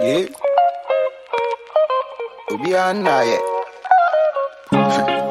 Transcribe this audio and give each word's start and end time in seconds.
Yeah. 0.00 0.26
Obi 2.50 2.74
anna 2.74 3.24
ye. 3.28 3.38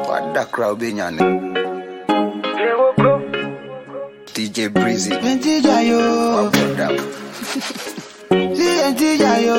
Wada 0.08 0.44
crowd 0.52 0.78
be 0.78 0.92
nyane. 0.92 1.18
DJ 4.34 4.72
Breezy. 4.72 5.10
Ntija 5.10 5.76
yo. 5.88 6.50
Ntija 8.30 9.32
yo. 9.46 9.58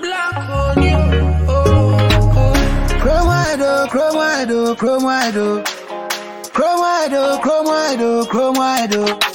Black. 0.00 0.34
Chrome 3.02 3.26
wide 3.26 3.60
oh, 3.60 3.86
chrome 3.90 4.14
wide 4.16 4.50
oh, 4.50 4.74
chrome 4.74 5.04
wide 5.04 5.36
oh. 5.36 5.62
Chrome 7.42 7.66
wide 7.66 8.00
oh, 8.00 8.26
chrome 8.30 8.54
wide 8.56 8.94
oh. 8.96 9.31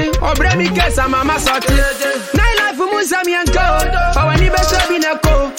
sorti 0.00 0.56
mi 0.56 0.68
sa 0.90 1.08
mama 1.08 1.38
sorti 1.40 1.72
nilife 1.72 2.84
musa 2.92 3.18
mienko 3.24 3.66
owani 4.20 4.50
besobi 4.50 4.98
na 4.98 5.14
ko 5.24 5.50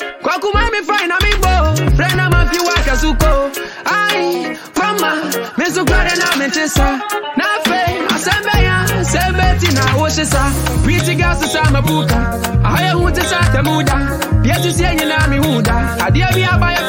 mi 0.71 0.79
fine 0.87 1.07
na 1.07 1.17
migbo 1.25 1.53
frena 1.97 2.29
mafi 2.29 2.59
waka 2.59 2.97
suko 2.97 3.49
ai 3.85 4.57
fama 4.73 5.11
mesukware 5.57 6.15
na 6.17 6.35
mentesa 6.37 6.99
nafe 7.37 7.81
asembe 8.15 8.63
ya 8.63 8.85
sebeti 9.03 9.73
na 9.73 9.95
wosesa 9.95 10.51
pretty 10.83 11.15
girls 11.15 11.51
sa 11.51 11.63
mabuka 11.71 12.39
ahaye 12.63 12.91
hu 12.91 13.11
tesa 13.11 13.39
temuda 13.51 13.97
yesu 14.43 14.71
sie 14.71 14.95
nyina 14.95 15.27
mi 15.27 15.37
huda 15.37 15.97
adie 16.05 16.27
bi 16.35 16.43
abaya 16.43 16.86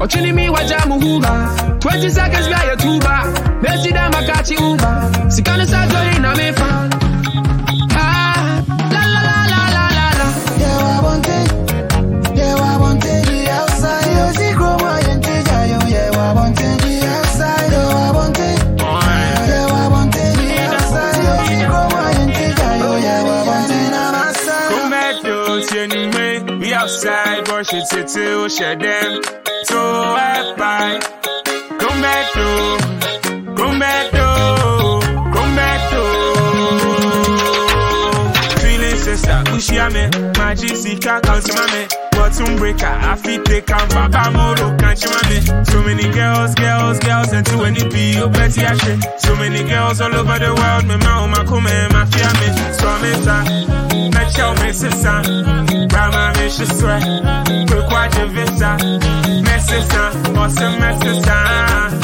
ochini 0.00 0.32
mi 0.32 0.48
waja 0.50 0.78
muhuba 0.86 1.54
20 1.78 2.10
seconds 2.10 2.48
vya 2.48 2.62
yotuba 2.64 3.24
mesida 3.62 4.10
makachi 4.10 4.56
uba 4.56 5.10
sikana 5.28 5.66
sajoli 5.66 6.18
na 6.18 6.36
mefa 6.36 6.88
ah, 7.96 8.62
la 8.92 9.06
la 9.06 9.20
la 9.22 9.46
la 9.46 9.68
la 9.76 9.88
la 9.96 10.10
la. 10.18 10.28
Yeah, 10.58 10.98
I 10.98 11.02
want 11.02 11.26
it. 11.26 12.36
Yeah, 12.36 12.54
I 12.56 12.76
want 12.80 13.04
it. 13.04 13.30
outside, 26.80 27.44
but 27.44 27.66
she 27.66 27.80
titty, 27.90 28.20
oh, 28.26 28.48
share 28.48 28.76
them 28.76 29.39
left 30.42 30.58
right. 30.58 31.00
Come 31.78 32.00
back 32.00 32.32
to, 32.32 32.46
come 33.56 33.78
back 33.78 34.10
to, 34.10 34.26
come 35.34 35.56
back 35.56 35.80
to. 35.90 36.02
Feeling 38.60 38.96
sister, 38.96 39.42
Ushiame, 39.54 40.04
Magic 40.38 40.76
my 41.54 41.66
me. 41.72 41.82
bottom 42.12 42.56
breaker. 42.56 42.86
I 42.86 43.16
fit 43.16 43.44
take 43.44 43.70
out 43.70 43.88
Baba 43.90 44.30
Moro, 44.30 44.76
can't 44.78 45.02
you 45.02 45.10
me. 45.28 45.40
So 45.64 45.82
many 45.82 46.08
girls, 46.10 46.54
girls, 46.54 46.98
girls, 47.00 47.32
and 47.32 47.46
too 47.46 47.58
many 47.58 47.82
people, 47.90 48.28
Betty 48.28 48.62
Ashley. 48.62 48.98
So 49.18 49.36
many 49.36 49.62
girls 49.68 50.00
all 50.00 50.14
over 50.14 50.38
the 50.38 50.54
world, 50.54 50.86
my 50.86 50.96
mom, 51.04 51.30
my 51.30 51.44
come 51.44 51.66
and 51.66 51.92
my 51.92 52.04
fear 52.06 52.32
me. 52.40 52.48
So 52.78 52.88
I'm 52.88 53.04
in 53.04 53.24
time, 53.24 54.10
my 54.12 54.24
child, 54.30 54.58
my 54.58 54.72
sister, 54.72 55.22
Brahma, 55.88 56.32
my 56.36 56.48
sister, 56.48 56.98
quick 57.68 57.90
watch 57.90 58.16
and 58.16 58.30
visa 58.32 59.19
messes, 59.70 59.88
hein. 59.94 60.10
Bossez 60.34 60.64
le 60.64 60.78
messes. 60.78 61.99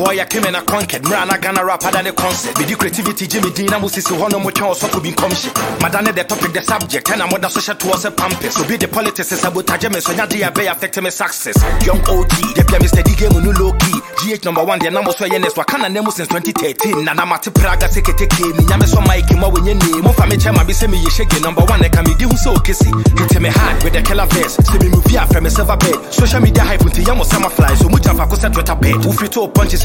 Boy 0.00 0.16
I 0.18 0.24
came 0.24 0.44
in 0.48 0.54
a 0.54 0.62
conquered. 0.62 1.02
Mra 1.04 1.26
na 1.26 1.36
Ghana 1.36 1.64
rapper 1.64 1.90
than 1.90 2.06
a 2.06 2.12
concert 2.12 2.56
With 2.56 2.68
the 2.68 2.74
creativity 2.76 3.26
Jimmy 3.26 3.50
Dean 3.52 3.72
I'm 3.72 3.84
sisi 3.84 4.16
hono 4.16 4.40
mo 4.40 4.50
chan 4.50 4.74
so 4.74 4.88
could 4.88 5.02
be 5.02 5.12
come 5.12 5.34
shit. 5.36 5.52
Madane 5.84 6.14
the 6.14 6.24
topic 6.24 6.52
the 6.52 6.62
subject 6.62 7.10
and 7.10 7.22
I'm 7.22 7.28
what 7.28 7.42
the 7.42 7.48
social 7.48 7.76
to 7.76 7.86
us 7.92 8.04
a 8.04 8.10
pampers 8.10 8.54
So 8.56 8.64
be 8.66 8.76
the 8.76 8.88
politics 8.88 9.32
is 9.32 9.40
sabotage 9.40 9.88
me 9.92 10.00
so 10.00 10.12
nyadi 10.16 10.40
abe 10.40 10.64
affect 10.72 10.96
me 11.02 11.10
success. 11.10 11.60
Young 11.84 12.00
OG 12.08 12.32
the 12.56 12.64
pia 12.64 12.78
Mr. 12.80 13.04
D 13.04 13.12
game 13.14 13.36
no 13.44 13.52
low 13.52 13.72
key 13.76 14.00
GH 14.24 14.44
number 14.44 14.64
one 14.64 14.78
the 14.80 14.90
number 14.90 15.12
so 15.12 15.26
yenes 15.28 15.52
wakana 15.54 15.92
nemu 15.92 16.10
since 16.12 16.28
2013 16.32 17.04
na 17.04 17.12
na 17.12 17.26
mate 17.26 17.52
praga 17.52 17.88
sekete 17.88 18.24
ke 18.24 18.56
mi 18.56 18.64
nyame 18.64 18.86
so 18.88 19.00
mike 19.04 19.36
mo 19.36 19.52
wenye 19.52 19.76
name. 19.76 20.02
Mo 20.02 20.12
fa 20.16 20.26
me 20.26 20.36
chema 20.40 20.64
bi 20.64 20.72
me 20.88 20.96
ye 20.96 21.10
shege 21.12 21.42
number 21.42 21.64
one 21.68 21.84
e 21.84 21.88
ka 21.88 22.00
me 22.02 22.14
di 22.16 22.24
hu 22.24 22.36
so 22.36 22.54
kesi 22.64 22.88
hit 23.20 23.40
me 23.40 23.50
hard 23.52 23.82
with 23.84 23.92
the 23.92 24.02
killer 24.02 24.26
verse 24.32 24.56
se 24.56 24.78
me 24.80 24.88
move 24.88 25.04
from 25.28 25.44
me 25.44 25.50
silver 25.50 25.76
bed. 25.76 25.98
Social 26.12 26.40
media 26.40 26.64
hype 26.64 26.80
until 26.80 27.04
yamo 27.04 27.24
summer 27.24 27.50
fly. 27.50 27.74
So 27.74 27.88
mucha 27.88 28.14
fa 28.14 28.26
ko 28.26 28.34
set 28.36 28.52
Twitter 28.52 28.76
bed. 28.76 29.04
Wo 29.04 29.12
fit 29.12 29.36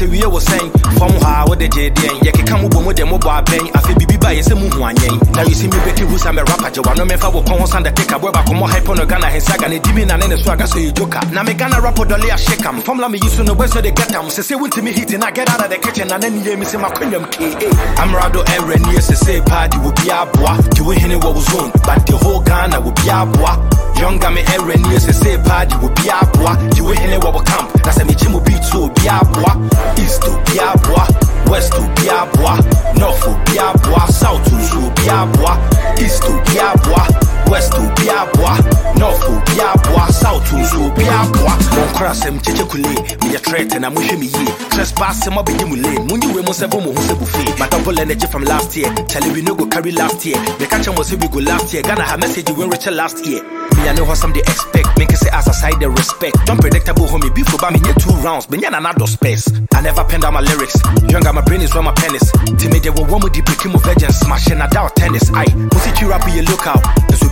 to 0.06 0.12
punch 0.12 0.12
se 0.12 0.12
wiye 0.12 0.26
wo 0.26 0.40
sen 0.40 0.70
from 0.98 1.12
ha 1.22 1.44
wo 1.46 1.54
de 1.54 1.68
je 1.68 1.90
den 1.90 2.16
ye 2.22 2.32
keka 2.32 2.56
mo 2.60 2.68
bo 2.68 2.80
mo 2.80 2.92
de 2.92 3.04
mo 3.04 3.18
bo 3.18 3.30
aben 3.30 3.66
afi 3.74 3.94
bibi 3.98 4.16
ba 4.18 4.32
ye 4.32 4.42
se 4.42 4.54
mu 4.54 4.68
hu 4.70 4.84
anyen 4.84 5.34
now 5.34 5.42
you 5.42 5.54
see 5.54 5.66
me 5.68 5.76
beki 5.84 6.04
who 6.06 6.18
sa 6.18 6.32
me 6.32 6.42
rapper 6.42 6.70
je 6.70 6.80
wa 6.80 6.94
no 6.94 7.04
me 7.04 7.16
fa 7.16 7.28
wo 7.30 7.42
kon 7.42 7.58
ho 7.58 7.66
sanda 7.66 7.92
take 7.94 8.12
a 8.12 8.18
boy 8.18 8.30
ba 8.30 8.42
ko 8.46 8.54
mo 8.54 8.66
hype 8.66 8.88
no 8.88 9.06
Ghana 9.06 9.26
hen 9.26 9.40
saga 9.40 9.68
ne 9.68 9.78
dimi 9.78 10.06
na 10.06 10.16
ne 10.16 10.36
so 10.36 10.52
aga 10.52 10.66
so 10.66 10.78
you 10.78 10.92
joker 10.92 11.20
na 11.32 11.42
me 11.42 11.54
Ghana 11.54 11.80
rapper 11.80 12.04
dolly 12.04 12.30
a 12.30 12.38
shake 12.38 12.64
am 12.66 12.80
formula 12.80 13.08
me 13.08 13.18
use 13.18 13.38
no 13.40 13.54
boy 13.54 13.66
so 13.66 13.80
they 13.80 13.90
get 13.92 14.14
am 14.14 14.30
se 14.30 14.42
se 14.42 14.54
wunti 14.54 14.82
me 14.82 14.92
hit 14.92 15.18
na 15.18 15.30
get 15.30 15.48
out 15.50 15.64
of 15.64 15.70
the 15.70 15.78
kitchen. 15.78 16.08
Na 16.08 16.16
ne 16.18 16.30
ni 16.30 16.56
me 16.56 16.64
se 16.64 16.78
makwanyam 16.78 17.24
ka 17.30 18.02
I'm 18.02 18.10
Rado 18.14 18.42
Aaron 18.48 18.82
yes 18.92 19.06
say 19.18 19.40
party 19.40 19.78
will 19.78 19.92
be 19.92 20.10
aboa 20.10 20.56
the 20.74 20.84
way 20.84 20.96
hene 20.96 21.16
what 21.16 21.34
was 21.34 21.48
on 21.54 21.70
but 21.84 22.06
the 22.06 22.16
whole 22.16 22.40
Ghana 22.40 22.80
will 22.80 22.92
be 22.92 23.08
aboa 23.10 23.75
Younger 23.98 24.30
me 24.30 24.42
Aaron 24.52 24.80
yes 24.92 25.06
say 25.18 25.36
party 25.38 25.76
will 25.78 25.88
be 25.96 26.08
aboa 26.12 26.56
the 26.76 26.84
way 26.84 26.96
hene 26.96 27.18
what 27.22 27.34
will 27.34 27.42
camp. 27.42 27.72
That's 27.82 27.98
a 28.00 28.04
me 28.04 28.12
chimu 28.14 28.44
beat 28.44 28.62
so 28.62 28.88
be 28.88 29.08
aboa 29.08 29.56
east 29.98 30.22
to 30.22 30.30
be 30.52 30.58
aboa 30.60 31.06
west 31.50 31.72
to 31.72 31.80
be 31.96 32.08
aboa 32.12 32.60
north 32.98 33.20
to 33.24 33.32
be 33.50 33.56
aboa 33.58 34.06
south 34.12 34.44
to 34.44 34.56
be 35.00 35.08
aboa 35.08 35.56
east 36.00 36.22
to 36.22 36.32
be 36.44 36.60
aboa 36.60 37.08
west 37.50 37.72
to 37.72 37.80
be 37.96 38.08
aboa 38.10 38.56
north 38.98 39.20
to 39.20 39.32
be 39.46 39.60
aboa 39.60 40.08
south 40.12 40.44
to 40.50 40.56
be 40.94 41.04
aboa 41.04 41.54
mon 41.76 41.88
krasem 41.94 42.38
cheche 42.40 42.64
kule 42.68 42.88
me 43.22 43.32
ya 43.32 43.38
threat 43.40 43.72
na 43.80 43.90
mo 43.90 44.00
hwe 44.00 44.16
me 44.18 44.26
yi 44.26 44.46
trespass 44.70 45.26
mo 45.30 45.42
be 45.42 45.52
mu 45.64 45.76
lane 45.76 46.06
mun 46.08 46.20
yi 46.22 46.32
we 46.34 46.42
mo 46.42 46.52
seven 46.52 46.80
mo 46.84 46.92
hu 46.92 47.02
se 47.02 47.14
buffet. 47.14 47.58
My 47.58 47.68
double 47.68 47.98
energy 47.98 48.26
from 48.26 48.44
last 48.44 48.76
year. 48.76 48.92
Tell 49.08 49.22
we 49.32 49.42
no 49.42 49.54
go 49.54 49.66
carry 49.66 49.92
last 49.92 50.24
year. 50.26 50.38
Me 50.60 50.66
catch 50.66 50.88
am 50.88 50.96
say 51.04 51.16
we 51.16 51.28
go 51.28 51.38
last 51.38 51.72
year. 51.72 51.82
Ghana 51.82 52.02
have 52.02 52.20
message 52.20 52.50
when 52.50 52.70
reach 52.70 52.86
last 52.86 53.24
year. 53.26 53.42
Me 53.42 53.88
I 53.88 53.92
know 53.94 54.04
how 54.04 54.14
some 54.14 54.32
they 54.32 54.40
expect. 54.40 54.88
Make 54.98 55.10
say 55.12 55.30
as 55.32 55.46
aside 55.48 55.80
the 55.80 55.88
respect. 55.90 56.36
Don't 56.46 56.60
predictable 56.60 57.06
homie 57.06 57.34
before 57.34 57.58
ba 57.58 57.70
me 57.72 57.80
two 57.98 58.12
rounds. 58.20 58.46
Nya 58.48 58.70
na 58.70 58.78
another 58.78 59.06
space. 59.06 59.48
I 59.74 59.80
never 59.80 60.04
pen 60.04 60.20
down 60.20 60.34
my 60.34 60.40
lyrics. 60.40 60.76
Younger 61.08 61.32
my 61.32 61.40
brain 61.42 61.60
is 61.62 61.72
where 61.74 61.82
my 61.82 61.92
pen 61.92 62.14
is. 62.14 62.30
Timid 62.58 62.82
they 62.82 62.90
will 62.90 63.06
want 63.06 63.24
me 63.24 63.30
the 63.30 63.42
breaking 63.42 63.74
of 63.74 63.82
virgin 63.84 64.12
smashing 64.12 64.60
a 64.60 64.68
down 64.68 64.90
tennis. 64.96 65.30
I 65.32 65.44
pussy 65.72 65.90
you 66.00 66.10
rap 66.10 66.24
you 66.28 66.42
look 66.42 66.66
out 66.66 66.82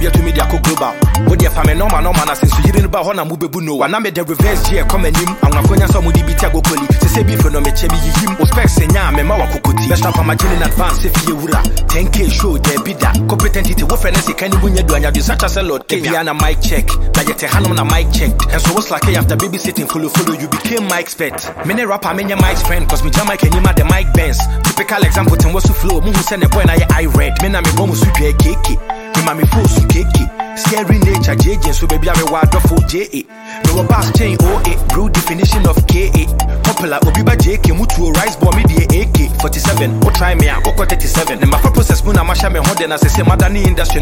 so 0.05 0.11
be 0.11 0.19
to 0.19 0.23
media 0.25 0.45
go 0.51 0.59
global. 0.61 0.93
What 1.29 1.39
the 1.41 1.49
family 1.49 1.73
eh, 1.73 1.79
normal 1.79 2.03
normal 2.03 2.27
na 2.27 2.35
you 2.65 2.73
didn't 2.73 2.91
ba 2.91 3.01
hona 3.01 3.25
mu 3.25 3.37
bebu 3.37 3.63
no 3.63 3.79
na 3.87 4.01
me 4.01 4.11
the 4.11 4.23
reverse 4.25 4.67
here 4.67 4.85
come 4.85 5.07
anim 5.07 5.33
anwafonya 5.41 5.89
so 5.89 6.03
mu 6.03 6.13
di 6.13 6.21
bitia 6.21 6.53
go 6.53 6.61
koli 6.61 6.85
se 7.01 7.09
se 7.09 7.23
bi 7.25 7.37
no 7.49 7.61
me 7.61 7.71
che 7.73 7.89
bi 7.89 7.97
yihim 7.97 8.37
o 8.41 8.45
specs 8.45 8.81
eh, 8.81 8.87
nya 8.89 9.13
me 9.15 9.23
ma 9.23 9.37
wakokoti 9.37 9.89
best 9.89 10.05
rap 10.05 10.17
ma 10.25 10.33
in 10.33 10.63
advance 10.63 11.05
if 11.05 11.15
you 11.29 11.37
wura 11.37 11.63
10k 11.89 12.31
show 12.31 12.59
there 12.59 12.81
be 12.83 12.93
that. 12.95 13.15
Competent 13.29 13.71
it 13.71 13.83
wo 13.83 13.97
friend 13.97 14.17
say 14.17 14.35
kan 14.35 14.51
ni 14.51 14.57
bunya 14.59 14.87
do 14.87 14.95
anya 14.95 15.11
do 15.11 15.21
such 15.21 15.43
as 15.43 15.57
a 15.57 15.63
lot? 15.63 15.89
Ke 15.89 16.03
bia 16.03 16.23
na 16.25 16.35
mic 16.35 16.61
check. 16.61 16.87
Na 17.17 17.23
yete 17.23 17.47
hanum 17.49 17.75
na 17.75 17.85
mic 17.85 18.11
check. 18.13 18.33
And 18.53 18.61
so 18.61 18.75
what's 18.75 18.91
like 18.91 19.07
eh, 19.09 19.17
after 19.17 19.37
babysitting 19.37 19.89
follow 19.89 20.09
follow 20.09 20.37
you 20.37 20.49
became 20.49 20.85
my 20.89 20.99
expert. 21.01 21.39
Me 21.67 21.75
ne 21.75 21.85
rapper 21.85 22.13
me 22.15 22.25
nya 22.25 22.37
mic 22.37 22.59
friend 22.67 22.89
cause 22.89 23.03
me 23.05 23.11
jam 23.11 23.27
mic 23.29 23.43
any 23.45 23.61
ma 23.61 23.73
the 23.73 23.85
mic 23.85 24.13
bends. 24.13 24.41
Typical 24.65 25.03
example 25.05 25.37
tin 25.37 25.53
was 25.53 25.65
flow. 25.81 26.01
Mu 26.01 26.13
hu 26.13 26.23
say 26.23 26.37
ne 26.37 26.47
boy 26.49 26.65
na 26.65 26.75
ye 26.75 26.87
i 26.91 27.07
read. 27.17 27.33
Me 27.43 27.49
na 27.49 27.61
me 27.61 27.71
bomu 27.79 27.95
su 27.95 28.07
dwa 28.13 28.33
keke 28.43 29.04
me 29.17 29.23
ma 29.25 29.35
me 29.35 29.45
fo 29.47 29.67
su 29.69 29.81
keke 29.87 30.25
scary 30.57 30.99
nature 30.99 31.37
JJ 31.37 31.73
so 31.75 31.87
baby 31.87 32.09
I 32.11 32.15
me 32.17 32.31
wa 32.31 32.43
dofo 32.43 32.77
JA 32.89 33.21
me 33.65 33.71
wa 33.77 33.83
bass 33.85 34.11
chain 34.17 34.37
OA 34.43 34.77
brew 34.89 35.09
definition 35.11 35.67
of 35.67 35.77
KA 35.87 36.25
popular 36.63 36.99
obi 37.07 37.23
ba 37.23 37.37
JK 37.37 37.75
mutuo 37.75 38.13
rice 38.15 38.37
me 38.57 38.63
die 38.65 38.85
AK 39.03 39.31
47 39.41 40.07
o 40.07 40.11
try 40.11 40.35
me 40.35 40.49
a 40.49 40.59
okọ 40.59 40.85
37 40.85 41.41
ne 41.41 41.47
ma 41.47 41.59
process 41.59 42.05
mu 42.05 42.13
na 42.13 42.23
ma 42.25 42.35
sha 42.35 42.49
me 42.51 42.59
ho 42.59 42.75
de 42.75 42.87
na 42.87 42.97
se 42.97 43.09
se 43.09 43.23
madani 43.23 43.63
industry 43.63 44.01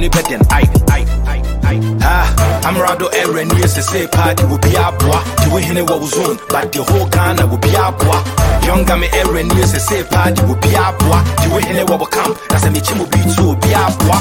ai 0.50 0.68
ai 0.92 1.04
ai 1.26 1.42
ai 1.61 1.61
ah 2.02 2.28
I'm 2.64 2.74
Rado 2.76 3.08
Aaron 3.14 3.48
yes 3.58 3.74
say 3.86 4.06
party 4.06 4.44
will 4.46 4.58
be 4.58 4.70
aboa 4.76 5.18
the 5.44 5.50
way 5.54 5.62
hene 5.62 5.82
what 5.88 6.00
was 6.00 6.14
on 6.18 6.36
but 6.48 6.72
the 6.72 6.82
whole 6.82 7.08
Ghana 7.08 7.46
will 7.46 7.58
be 7.58 7.68
aboa 7.74 8.18
younger 8.66 8.96
me 8.96 9.08
Aaron 9.12 9.48
yes 9.56 9.72
say 9.88 10.02
party 10.04 10.42
will 10.42 10.56
be 10.60 10.70
aboa 10.74 11.18
the 11.42 11.48
way 11.54 11.62
hene 11.62 11.84
what 11.88 11.98
will 12.00 12.06
come 12.06 12.34
na 12.50 12.58
se 12.58 12.70
me 12.70 12.80
chimu 12.80 13.04
beat 13.10 13.28
so 13.32 13.54
be 13.56 13.70
aboa 13.72 14.16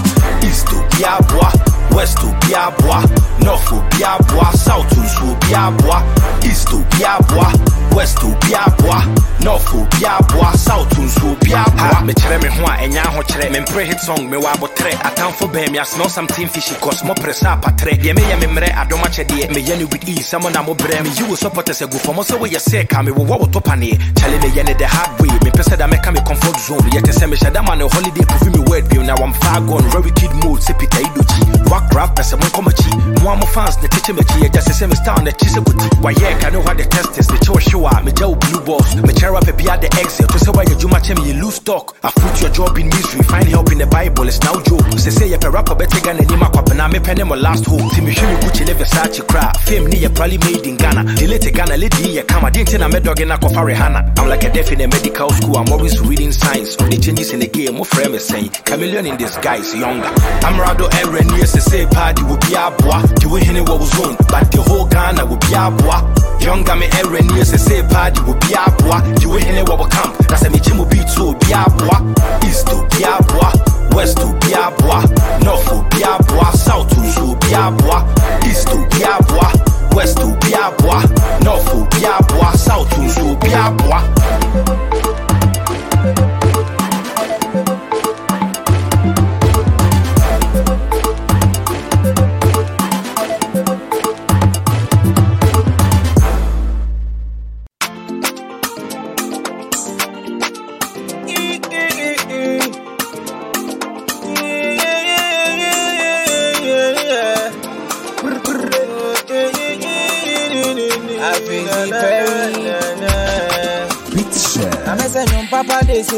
east 0.45 0.68
to 0.68 0.77
be 0.95 1.03
aboa 1.03 1.50
west 1.95 2.18
to 2.19 2.27
be 2.48 2.53
aboa 2.56 3.03
north 3.44 3.65
to 3.69 3.77
be 3.98 4.03
aboa 4.03 4.48
south 4.56 4.88
to 4.89 5.01
be 5.45 5.51
aboa 5.53 6.00
east 6.45 6.68
to 6.69 6.77
be 6.95 7.03
aboa 7.03 7.51
west 7.96 8.18
to 8.20 8.28
aboa 8.56 9.00
north 9.44 9.66
to 9.72 9.80
aboa 10.06 10.56
south 10.58 10.90
to 10.96 11.08
so 11.10 11.36
be 11.42 11.52
aboa 11.52 12.06
me 12.06 12.14
kyerɛ 12.14 12.42
me 12.44 12.50
ho 12.50 12.64
a 12.66 12.74
ɛnya 12.84 13.06
ho 13.14 13.22
kyerɛ 13.22 13.52
me 13.52 13.60
mpere 13.60 13.86
hit 13.86 14.00
song 14.00 14.30
me 14.30 14.38
wɔ 14.38 14.48
abotrɛ 14.54 14.92
atamfo 15.08 15.48
bɛn 15.52 15.72
me 15.72 15.80
asmell 15.80 16.10
something 16.10 16.48
fishy 16.48 16.76
cause 16.76 17.04
mo 17.04 17.14
prɛ 17.14 17.34
sɛ 17.34 17.60
apatrɛ 17.60 17.98
deɛ 18.02 18.14
meyɛ 18.16 18.40
me 18.40 18.48
mmerɛ 18.48 18.70
adɔm 18.82 19.04
akyɛdeɛ 19.08 19.50
meyɛ 19.54 19.78
ne 19.78 19.86
with 19.86 20.08
ease 20.08 20.32
sɛ 20.32 20.42
mo 20.42 20.50
na 20.50 20.62
mo 20.62 20.74
brɛ 20.76 21.02
meyi 21.04 21.24
wo 21.30 21.36
supporters 21.36 21.82
agu 21.82 21.98
fam 22.00 22.16
sɛ 22.16 22.38
woyɛ 22.40 22.60
sɛ 22.60 22.88
ka 22.90 23.02
me 23.02 23.12
wowɔ 23.12 23.40
wo 23.40 23.46
to 23.48 23.60
paneɛ 23.60 23.98
kyɛle 24.16 24.38
meyɛ 24.42 24.66
ne 24.66 24.74
the 24.74 24.88
hard 24.88 25.20
way 25.20 25.30
mepɛ 25.46 25.64
sɛ 25.64 25.78
da 25.78 25.88
mɛka 25.88 26.14
me 26.14 26.22
comfort 26.22 26.58
zone. 26.60 26.90
Yɛte 26.92 27.12
sɛ 27.12 27.26
mehyɛ 27.30 27.54
da 27.54 27.62
ma 27.62 27.76
ne 27.76 27.88
holiday 27.88 28.24
profi 28.26 28.50
me 28.52 28.62
bio 28.90 29.02
na 29.04 29.16
wamfa 29.16 29.68
gone 29.68 29.84
very 29.92 30.12
kid 30.12 30.32
mode 30.44 30.62
sɛ 30.62 30.78
peter 30.80 31.00
idokyi 31.00 31.72
rap 31.96 32.16
pɛ 32.16 32.24
sɛ 32.24 32.36
monkɔ 32.40 32.62
makyi 32.68 32.92
mo 33.22 33.46
fans 33.48 33.78
ne 33.82 33.88
tekyɛ 33.88 34.14
makyi 34.18 34.46
agya 34.48 34.62
sɛ 34.62 34.74
sɛ 34.80 34.90
me 34.90 34.96
style 34.96 35.24
na 35.24 35.32
kyi 35.32 35.48
sɛ 35.50 35.60
kɔti 35.64 35.88
wayɛ 36.04 36.40
ka 36.42 36.50
ne 36.50 36.58
hɔ 36.64 36.78
de 36.78 36.84
testes 36.84 37.28
mekyɛ 37.28 37.50
wo 37.50 37.60
hyew 37.60 37.81
a 37.86 38.01
megya 38.01 38.28
wo 38.28 38.36
blue 38.36 38.62
balls 38.62 38.95
mekyerɛ 38.95 39.33
rapɛ 39.33 39.57
bia 39.57 39.78
the 39.78 39.88
exit. 40.00 40.28
To 40.30 40.38
sɛ 40.38 40.51
woayɛ 40.54 40.74
adwuma 40.75 41.00
kyɛ 41.01 41.16
me 41.24 41.33
lose 41.33 41.56
stock 41.56 41.95
I've 42.04 42.16
put 42.16 42.42
your 42.42 42.51
job 42.51 42.78
in 42.78 42.88
misery. 42.88 43.24
Find 43.24 43.48
help 43.48 43.72
in 43.72 43.81
bible 44.01 44.27
it's 44.27 44.42
now 44.42 44.53
joke. 44.65 44.81
Sɛ 45.03 45.12
sɛ 45.18 45.25
yɛpɛ 45.31 45.53
rapper 45.53 45.75
bɛte 45.75 46.01
ga 46.03 46.13
n'anim 46.13 46.42
akwapena 46.42 46.89
mepɛ 46.92 47.18
ne 47.18 47.24
mo 47.24 47.36
last 47.36 47.65
hope. 47.65 47.81
Nti 47.81 48.01
mehwɛ 48.01 48.25
me 48.30 48.36
gucci 48.42 48.65
ne 48.65 48.74
versace 48.74 49.21
kra 49.27 49.51
fame 49.65 49.86
ne 49.88 49.98
yɛ 49.98 50.09
probably 50.15 50.38
made 50.39 50.65
in 50.65 50.75
ghana. 50.75 51.03
Delete 51.15 51.53
ghana 51.53 51.77
lady 51.77 52.18
yɛ 52.18 52.27
kama 52.27 52.50
de 52.51 52.63
nti 52.63 52.80
na 52.80 52.88
mɛdɔge 52.89 53.27
na 53.27 53.38
kɔfa 53.38 53.62
Rihanna 53.62 54.19
i'm 54.19 54.27
like 54.27 54.44
a 54.44 54.50
deaf 54.51 54.71
in 54.71 54.81
a 54.81 54.88
medical 54.88 55.30
school. 55.31 55.57
I'm 55.57 55.69
always 55.71 56.00
reading 56.01 56.31
signs 56.31 56.75
of 56.75 56.89
the 56.89 56.98
changes 56.98 57.31
in 57.33 57.39
the 57.39 57.48
game 57.48 57.75
mo 57.75 57.83
frɛ 57.83 58.12
me 58.12 58.18
sɛn 58.18 58.65
chameleon 58.65 59.06
in 59.06 59.18
disguise 59.18 59.75
younger. 59.75 60.07
I'm 60.45 60.57
rado 60.59 60.89
aaron 61.01 61.30
yes 61.38 61.51
say 61.63 61.86
party 61.86 62.24
will 62.24 62.38
be 62.38 62.56
aboa 62.57 63.06
the 63.21 63.30
way 63.30 63.42
hene 63.42 63.62
what 63.68 63.80
was 63.80 63.94
on 64.01 64.15
but 64.30 64.50
the 64.51 64.62
whole 64.62 64.86
ghana 64.88 65.25
will 65.25 65.38
be 65.38 65.53
a 65.53 65.69
aboa 65.69 66.01
younger 66.42 66.75
me 66.75 66.88
aaron 66.98 67.30
yes 67.38 67.53
say 67.62 67.83
party 67.83 68.21
will 68.24 68.39
be 68.42 68.53
aboa 68.57 69.01
the 69.21 69.30
way 69.30 69.42
hene 69.42 69.63
what 69.69 69.77
will 69.77 69.88
come. 69.88 70.12
Na 70.30 70.38
sɛ 70.38 70.51
me 70.51 70.59
chimu 70.59 70.89
beat 70.89 71.07
so 71.09 71.33
be 71.33 71.53
aboa 71.53 72.01
east 72.45 72.65
to 72.68 72.81
be 72.98 73.03
aboa 73.06 73.51
west 73.96 74.18
to 74.18 74.28
be 74.42 74.54
aboa 74.54 75.02
north 75.44 75.66
to 75.70 75.84
be 75.96 76.04
aboa 76.04 76.52
south 76.56 76.90
to 76.90 77.02
so 77.12 77.36
be 77.36 77.54
aboa 77.54 78.00
east 78.46 78.68
to 78.68 78.77
be 78.89 79.04
aboa 79.04 79.96
west 79.96 80.18
to 80.18 80.27
be 80.42 80.51
aboa 80.54 81.01
north 81.44 81.65
to 81.72 81.77
be 82.00 82.06
aboa 82.06 82.56
south 82.58 82.89
to 82.96 83.10
so 83.10 83.36
be 83.38 84.61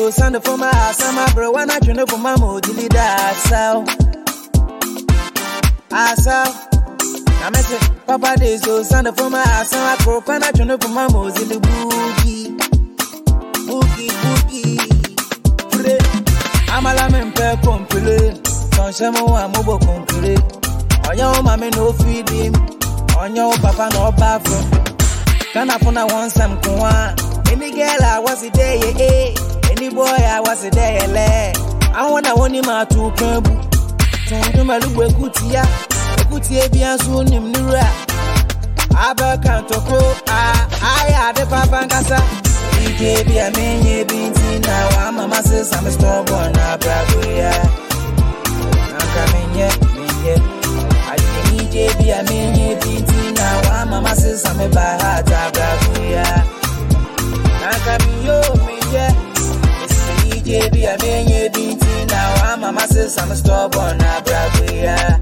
So 0.04 0.12
son 0.12 0.42
for 0.42 0.58
my 0.58 0.68
ass, 0.68 1.02
I'm 1.02 1.18
a 1.18 1.34
bro, 1.34 1.54
when 1.54 1.72
I 1.72 1.80
turn 1.80 1.98
up 1.98 2.10
for 2.10 2.18
my 2.18 2.38
mood, 2.38 2.68
need 2.76 2.92
that 2.92 3.38
so. 3.48 3.86
Asa, 5.96 6.44
I'm 7.40 7.56
a 7.56 7.64
Papa, 8.06 8.36
they 8.38 8.58
so 8.58 8.84
son 8.84 9.06
for 9.16 9.30
my 9.30 9.40
ass, 9.40 9.74
I'm 9.74 9.98
a 9.98 10.04
bro, 10.04 10.20
when 10.20 10.44
I 10.44 10.52
turn 10.52 10.72
up 10.72 10.84
for 10.84 10.90
my 10.90 11.08
mood, 11.08 11.40
in 11.40 11.48
the 11.48 11.56
boogie, 11.56 12.58
boogie, 13.64 14.12
boogie. 15.72 16.68
I'm 16.68 16.86
a 16.86 16.94
lamb, 16.96 17.32
per 17.32 17.56
complete, 17.64 18.44
Conshamo, 18.76 19.32
I'm 19.40 19.56
over 19.56 19.80
complete. 19.86 20.44
On 21.08 21.18
your 21.18 21.44
mammy, 21.44 21.70
no 21.70 21.94
feed 21.94 22.28
him, 22.28 22.54
on 23.18 23.38
your 23.38 23.54
papa, 23.54 23.90
no 23.94 24.12
bathroom. 24.12 24.70
Kana 25.54 25.80
funa 25.80 26.06
want 26.08 26.30
some 26.34 26.60
kwa 26.62 27.16
Any 27.50 27.72
girl 27.72 28.04
I 28.04 28.20
was 28.20 28.44
it 28.44 28.54
there, 28.54 28.76
yeah, 28.76 28.98
eh. 29.00 29.53
Any 29.72 29.90
boy 29.90 30.06
I 30.06 30.40
was 30.42 30.64
it 30.64 30.74
there, 30.74 31.08
yeah, 31.10 31.54
I 31.94 32.10
wanna 32.10 32.36
want 32.36 32.54
him 32.54 32.66
out 32.66 32.90
to 32.92 33.12
Pembu. 33.18 33.54
Tonto 34.28 34.64
Malubu 34.64 35.10
Kutia, 35.18 35.64
Kutia 36.30 36.68
Biansu 36.70 37.24
Nimnura. 37.26 37.84
Abba 38.96 39.38
Kantoko, 39.44 40.00
ah, 40.28 40.68
I 40.82 41.12
had 41.12 41.40
a 41.40 41.46
papa 41.46 41.88
Kasa. 41.90 42.18
DJ 42.84 43.26
be 43.26 43.38
a 43.38 43.52
man, 43.52 43.86
ye 43.86 44.04
binti 44.04 44.60
now. 44.60 44.88
I'm 45.00 45.18
a 45.20 45.28
master, 45.28 45.64
I'm 45.76 45.86
a 45.86 45.92
stubborn, 45.92 46.54
ah, 46.58 46.78
bravo, 46.80 47.30
yeah. 47.30 47.64
I'm 48.94 49.08
coming, 49.16 49.52
yeah, 49.58 49.74
me, 49.96 50.06
yeah. 50.26 50.42
I 51.10 51.16
didn't 51.18 51.72
DJ 51.72 51.76
be 51.98 52.10
a 52.12 52.24
man, 52.24 52.56
ye 52.56 52.76
binti 52.76 53.32
now. 53.34 53.62
I'm 53.72 53.94
a 53.94 54.02
master, 54.02 54.36
I'm 54.48 54.60
a 54.60 54.70
bad, 54.70 55.02
ah, 55.02 55.52
bravo, 55.54 56.04
yeah. 56.04 56.44
I'm 57.66 57.80
coming, 57.82 58.26
yo, 58.26 58.38
me, 58.42 58.44
yeah. 58.44 58.60
It's 58.60 58.63
the 60.54 60.60
DJ 60.60 60.72
be 60.72 60.86
a 60.86 60.98
man, 60.98 61.28
ye 61.28 61.50
binti 61.50 62.06
now. 62.06 62.34
I'm 62.44 62.64
a 62.64 62.72
master, 62.72 63.08
I'm 63.20 63.32
a 63.32 63.36
stubborn, 63.36 63.98
ah, 64.02 64.22
bravo, 64.24 64.74
yeah. 64.74 65.20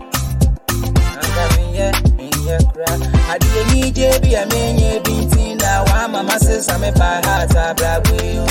I'm 0.70 1.30
coming, 1.38 1.74
yeah, 1.74 1.92
me, 2.16 2.30
yeah, 2.44 2.60
cry. 2.72 2.98
I 3.30 3.38
didn't 3.38 3.74
need 3.74 3.96
JB, 3.96 4.26
I 4.36 4.46
mean, 4.46 4.80
yeah, 4.80 5.00
binti 5.00 5.56
now. 5.56 5.84
I'm 5.86 6.16
a 6.16 6.24
master, 6.24 6.60
I'm 6.72 6.84
a 6.84 6.92
bad 6.92 7.26
heart, 7.26 7.56
I 7.56 7.74
brag 7.74 8.08
with 8.08 8.24
you. 8.24 8.46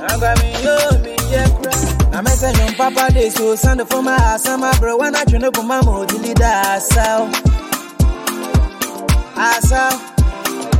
I'm 0.00 0.20
coming, 0.20 0.54
yo, 0.64 0.98
me, 1.02 1.16
yeah, 1.30 1.48
cry. 1.60 2.18
I'm 2.18 2.26
a 2.26 2.30
son, 2.30 2.74
papa, 2.76 3.12
they 3.12 3.30
so 3.30 3.54
send 3.56 3.86
for 3.88 4.02
my 4.02 4.14
ass, 4.14 4.48
I'm 4.48 4.62
a 4.62 4.72
bro, 4.78 4.96
when 4.96 5.14
I 5.14 5.24
turn 5.24 5.44
up 5.44 5.56
my 5.62 5.82
mode, 5.84 6.12
you 6.12 6.18
lead 6.18 6.40
us 6.40 6.96
out. 6.96 7.28
Asa, 9.36 10.13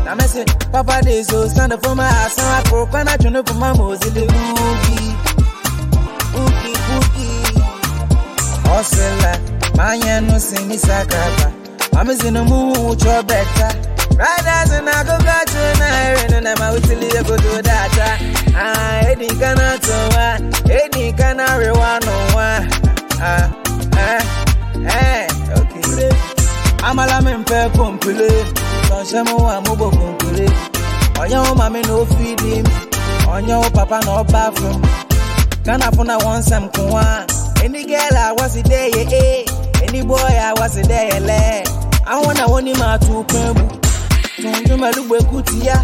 I'm 0.06 0.20
a 0.20 0.22
say, 0.28 0.44
papa, 0.70 1.00
they 1.02 1.22
so 1.22 1.48
send 1.48 1.72
for 1.82 1.94
my 1.94 2.04
ass, 2.04 2.38
I'm 2.38 2.66
a 2.66 2.68
bro, 2.68 2.86
when 2.86 3.08
I 3.08 3.16
turn 3.16 3.36
up 3.36 3.54
my 3.54 3.72
mode, 3.76 4.04
you 4.04 4.10
lead 4.10 4.28
boogie, 4.28 5.14
boogie, 6.32 6.76
boogie. 6.88 7.34
Osella, 8.68 9.76
my 9.76 9.96
no 10.20 10.38
sing 10.38 10.70
is 10.70 10.84
a 10.84 11.04
crapper. 11.06 11.52
I'm 11.94 12.10
in 12.10 12.34
the 12.34 12.44
mood, 12.44 13.02
your 13.02 13.22
better. 13.22 13.94
Right 14.16 14.46
as 14.46 14.72
an 14.72 14.86
I 14.88 15.02
go 15.04 15.18
back 15.24 15.46
to 15.46 15.58
an 15.58 15.82
iron 15.82 16.34
and 16.34 16.48
I'm 16.48 16.62
out 16.62 16.82
till 16.84 17.02
you 17.02 17.22
go 17.24 17.36
to 17.36 17.62
that. 17.62 17.90
Ah, 18.54 19.06
Eddie 19.06 19.26
cannot 19.26 19.82
to 19.82 19.96
one, 20.14 20.70
Eddie 20.70 21.12
cannot 21.12 21.58
rewan 21.58 22.00
no 22.04 22.16
one. 22.34 22.68
Ah, 23.18 23.50
eh, 23.96 24.22
eh, 24.86 25.26
okay. 25.58 26.10
I'm 26.82 26.98
a 26.98 27.06
lamb 27.06 27.44
per 27.44 27.70
compule. 29.04 29.04
Don't 29.04 29.06
show 29.06 29.24
me 29.24 29.32
one 29.42 29.62
mobile 29.64 29.90
compule. 29.90 30.48
On 31.20 31.30
your 31.30 31.54
mammy 31.54 31.82
no 31.82 32.04
feeding, 32.06 32.66
on 33.28 33.48
your 33.48 33.70
papa 33.70 34.00
no 34.04 34.24
bathroom. 34.24 34.82
Can 35.64 35.82
I 35.82 35.90
find 35.90 36.24
one 36.24 36.42
some 36.42 36.68
kwa? 36.70 37.26
Any 37.62 37.84
girl 37.86 38.16
I 38.16 38.32
was 38.32 38.54
there, 38.62 38.88
yeah, 38.88 39.08
eh. 39.12 39.44
Any 39.82 40.02
boy 40.02 40.16
I 40.16 40.52
was 40.58 40.74
there, 40.74 41.20
yeah, 41.20 41.64
I 42.06 42.20
wanna 42.20 42.48
want 42.48 42.66
him 42.66 42.76
out 42.82 43.00
to 43.02 43.24
Pembu. 43.24 43.80
Tonto 44.42 44.76
Malubu 44.76 45.18
Kutia, 45.30 45.76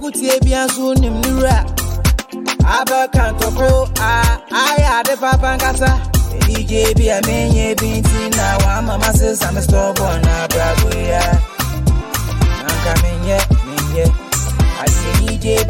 Kutia 0.00 0.38
Biansu 0.40 0.94
Nimura. 0.96 1.66
Abba 2.64 3.08
Kantoko, 3.12 3.90
ah, 3.98 4.42
I 4.50 4.80
had 4.80 5.08
a 5.08 5.16
papa 5.16 5.56
Kasa. 5.60 6.08
DJ 6.42 6.96
be 6.96 7.08
a 7.08 7.20
man, 7.26 7.52
ye 7.54 7.74
binti 7.74 8.30
now. 8.36 8.58
I'm 8.58 8.88
a 8.88 8.98
master, 8.98 9.36
I'm 9.46 9.56
a 9.56 9.62
stubborn, 9.62 10.22
ah, 10.24 10.46
bravo, 10.50 10.51
yeah. 10.51 10.51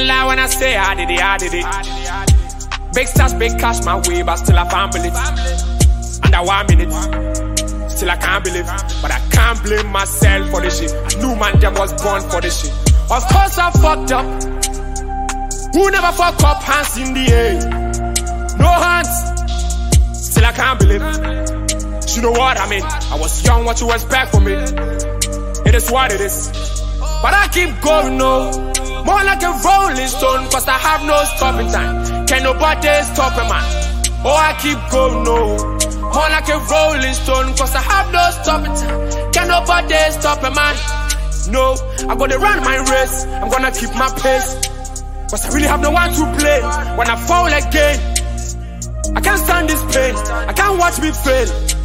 Don't 0.00 0.08
lie 0.08 0.24
when 0.28 0.38
I 0.38 0.46
say 0.46 0.78
I 0.78 0.94
did 0.94 1.10
it, 1.10 1.20
I 1.20 1.36
did 1.36 1.52
it. 1.52 2.94
Big 2.94 3.06
stars, 3.06 3.34
big 3.34 3.58
cash 3.58 3.84
my 3.84 3.96
way, 4.08 4.22
but 4.22 4.36
still 4.36 4.58
I 4.58 4.66
can't 4.66 4.90
believe. 4.90 5.12
Under 6.24 6.42
one 6.42 6.66
minute, 6.68 7.90
still 7.90 8.08
I 8.08 8.16
can't 8.16 8.42
believe. 8.42 8.64
But 9.02 9.10
I 9.10 9.20
can't 9.30 9.62
blame 9.62 9.88
myself 9.88 10.50
for 10.50 10.62
this 10.62 10.80
shit. 10.80 10.90
I 10.90 11.20
knew 11.20 11.36
man 11.36 11.60
them 11.60 11.74
was 11.74 11.92
born 12.02 12.22
for 12.30 12.40
this 12.40 12.62
shit. 12.62 12.72
Of 13.10 13.28
course 13.28 13.58
I 13.58 13.70
fucked 13.72 14.12
up. 14.12 14.24
Who 15.74 15.90
never 15.90 16.12
fuck 16.16 16.42
up 16.44 16.62
hands 16.62 16.96
in 16.96 17.12
the 17.12 17.26
air? 17.28 18.56
No 18.56 18.68
hands. 18.68 19.12
Still 20.30 20.46
I 20.46 20.52
can't 20.52 20.78
believe. 20.78 21.02
You 22.16 22.22
know 22.22 22.32
what 22.32 22.58
I 22.58 22.70
mean? 22.70 22.84
I 22.84 23.18
was 23.20 23.44
young, 23.44 23.66
what 23.66 23.78
you 23.82 23.92
expect 23.92 24.30
from 24.30 24.44
me? 24.44 24.54
It 24.54 25.74
is 25.74 25.90
what 25.90 26.10
it 26.10 26.22
is. 26.22 26.48
But 27.20 27.34
I 27.34 27.48
keep 27.52 27.82
going, 27.82 28.16
no. 28.16 28.69
More 29.04 29.24
like 29.24 29.42
a 29.42 29.52
rolling 29.64 30.08
stone, 30.08 30.48
cause 30.50 30.68
I 30.68 30.78
have 30.78 31.02
no 31.06 31.16
stopping 31.36 31.70
time. 31.72 32.26
Can 32.26 32.42
nobody 32.42 32.88
stop 33.12 33.32
a 33.34 33.44
man? 33.48 33.64
Oh, 34.24 34.36
I 34.36 34.52
keep 34.60 34.78
going, 34.90 35.24
no. 35.24 35.56
More 36.12 36.30
like 36.30 36.48
a 36.48 36.58
rolling 36.58 37.14
stone, 37.14 37.56
cause 37.56 37.74
I 37.74 37.82
have 37.82 38.12
no 38.12 38.22
stopping 38.42 38.74
time. 38.74 39.32
Can 39.32 39.48
nobody 39.48 39.96
stop 40.12 40.42
a 40.42 40.50
man? 40.50 40.76
No, 41.48 41.74
I'm 42.08 42.18
gonna 42.18 42.38
run 42.38 42.60
my 42.60 42.76
race. 42.76 43.24
I'm 43.24 43.48
gonna 43.48 43.72
keep 43.72 43.94
my 43.94 44.10
pace. 44.20 44.54
Cause 45.30 45.46
I 45.46 45.54
really 45.54 45.68
have 45.68 45.80
no 45.80 45.90
one 45.90 46.10
to 46.10 46.24
play. 46.38 46.60
When 46.96 47.08
I 47.08 47.16
fall 47.26 47.46
again, 47.46 47.96
I 49.16 49.20
can't 49.20 49.40
stand 49.40 49.68
this 49.68 49.82
pain. 49.94 50.14
I 50.14 50.52
can't 50.52 50.78
watch 50.78 51.00
me 51.00 51.10
fail. 51.12 51.79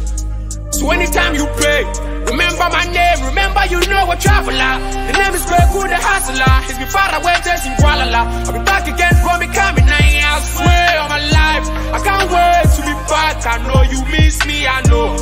So 0.76 0.90
anytime 0.90 1.34
you 1.34 1.46
pray, 1.56 1.88
remember 2.28 2.68
my 2.68 2.84
name, 2.92 3.24
remember 3.24 3.64
you 3.72 3.80
know 3.88 4.12
a 4.12 4.16
traveler. 4.20 4.74
The 5.08 5.12
name 5.16 5.32
is 5.32 5.44
Greg 5.48 5.72
Good, 5.72 5.88
the 5.88 5.96
hustler. 5.96 6.56
He's 6.68 6.76
been 6.76 6.92
far 6.92 7.16
away, 7.16 7.32
just 7.40 7.64
in 7.64 7.72
Kuala 7.80 8.04
Lumpur. 8.12 8.44
I'll 8.44 8.52
be 8.52 8.60
back 8.60 8.84
again 8.84 9.16
for 9.24 9.40
me 9.40 9.48
coming. 9.56 9.88
I 9.88 10.36
swear 10.44 11.00
on 11.00 11.08
my 11.08 11.22
life, 11.32 11.64
I 11.96 11.98
can't 12.04 12.28
wait 12.28 12.66
to 12.76 12.80
be 12.84 12.94
back. 13.08 13.40
I 13.48 13.56
know 13.64 13.80
you 13.88 14.00
miss 14.20 14.36
me, 14.44 14.68
I 14.68 14.78
know. 14.84 15.16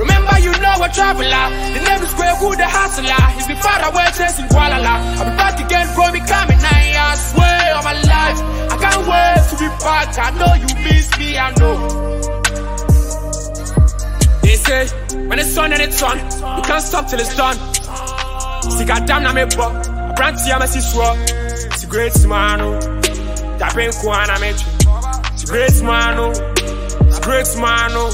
Remember 0.00 0.36
you 0.40 0.52
know 0.56 0.76
a 0.80 0.88
traveler. 0.88 1.46
The 1.76 1.80
name 1.84 2.00
is 2.08 2.12
Greg 2.16 2.40
Good, 2.40 2.56
the 2.56 2.68
hustler. 2.72 3.24
He's 3.36 3.48
been 3.52 3.60
far 3.60 3.84
away, 3.84 4.08
just 4.16 4.40
in 4.40 4.48
Kuala 4.48 4.80
Lumpur. 4.80 5.20
I'll 5.20 5.28
be 5.28 5.36
back 5.36 5.56
again 5.60 5.86
for 5.92 6.08
me 6.08 6.24
coming. 6.24 6.56
I 6.56 7.14
swear 7.20 7.76
on 7.76 7.84
my 7.84 7.96
life, 8.00 8.40
I 8.72 8.76
can't 8.80 9.04
wait 9.04 9.44
to 9.52 9.54
be 9.60 9.68
back. 9.84 10.08
I 10.24 10.32
know 10.40 10.52
you 10.56 10.72
miss 10.88 11.12
me, 11.20 11.36
I 11.36 11.52
know. 11.60 12.15
Say, 14.66 14.88
when 15.28 15.38
it's 15.38 15.56
on 15.56 15.72
and 15.72 15.80
it's 15.80 16.02
on, 16.02 16.18
you 16.18 16.62
can't 16.64 16.82
stop 16.82 17.06
till 17.06 17.20
it's 17.20 17.36
done. 17.36 17.54
See, 18.68 18.84
goddamn, 18.84 19.22
na 19.22 19.32
me 19.32 19.44
bo. 19.56 19.62
I 19.62 20.12
brand 20.16 20.38
to 20.38 20.58
my 20.58 20.66
sister. 20.66 21.00
It's 21.70 21.84
a 21.84 21.86
great 21.86 22.26
man, 22.26 22.60
oh. 22.60 22.80
Tapping 23.60 23.90
Kuana 23.90 24.40
me. 24.40 24.48
It's 24.48 25.44
a 25.44 25.46
great 25.46 25.82
man, 25.84 26.18
oh. 26.18 26.30
It's 27.06 27.18
a 27.18 27.22
great 27.22 27.56
man, 27.62 27.90
oh. 27.94 28.10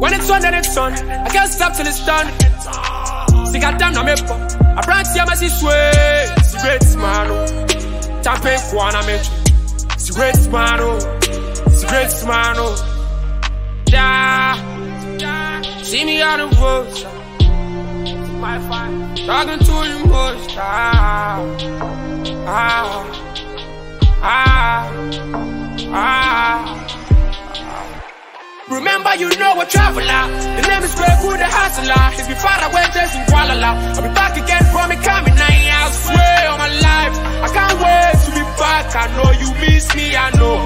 When 0.00 0.14
it's 0.14 0.30
on 0.30 0.42
and 0.42 0.56
it's 0.56 0.74
on, 0.78 0.94
I 0.94 1.28
can't 1.28 1.52
stop 1.52 1.74
till 1.74 1.86
it's 1.86 2.06
done. 2.06 2.26
See, 3.52 3.58
goddamn, 3.60 3.92
na 3.92 4.02
me 4.02 4.14
bo. 4.26 4.34
I 4.34 4.80
brand 4.86 5.06
to 5.06 5.26
my 5.26 5.34
sister. 5.34 5.68
It's 6.38 6.54
a 6.54 6.60
great 6.62 6.96
man, 6.96 7.26
oh. 7.30 8.22
Tapping 8.22 8.58
Kuana 8.72 9.06
me. 9.06 9.20
It's 9.92 10.08
a 10.08 10.14
great 10.14 10.50
man, 10.50 10.80
oh. 10.80 10.96
It's 11.66 11.82
a 11.82 11.86
great 11.88 12.26
man, 12.26 12.54
oh. 12.56 12.74
Yeah. 13.88 14.79
See 15.20 16.04
me 16.06 16.22
on 16.22 16.38
the 16.38 16.46
road. 16.56 16.88
Talking 19.26 19.58
to 19.58 19.74
the 19.92 19.98
most. 20.08 20.56
Ah, 20.56 21.44
ah, 22.46 23.04
ah, 24.22 24.88
ah. 25.92 26.80
Remember 28.70 29.14
you 29.16 29.28
know 29.36 29.60
a 29.60 29.66
traveler. 29.66 30.24
The 30.56 30.62
name 30.68 30.82
is 30.84 30.94
Greg 30.94 31.18
Wood, 31.22 31.40
the. 31.40 32.18
If 32.18 32.28
you 32.30 32.34
far 32.36 32.64
away, 32.64 32.86
just 32.94 33.14
in 33.16 33.22
Kuala 33.26 33.60
I'll 33.60 34.02
be 34.02 34.08
back 34.14 34.38
again 34.38 34.64
from 34.72 34.90
it 34.90 35.02
coming. 35.04 35.34
I 35.36 35.90
swear 35.90 36.48
on 36.48 36.58
my 36.58 36.68
life, 36.80 37.14
I 37.44 37.48
can't 37.52 37.76
wait 37.76 38.24
to 38.24 38.30
be 38.38 38.44
back. 38.56 38.96
I 38.96 39.06
know 39.16 39.30
you 39.36 39.52
miss 39.60 39.94
me, 39.94 40.16
I 40.16 40.30
know. 40.38 40.64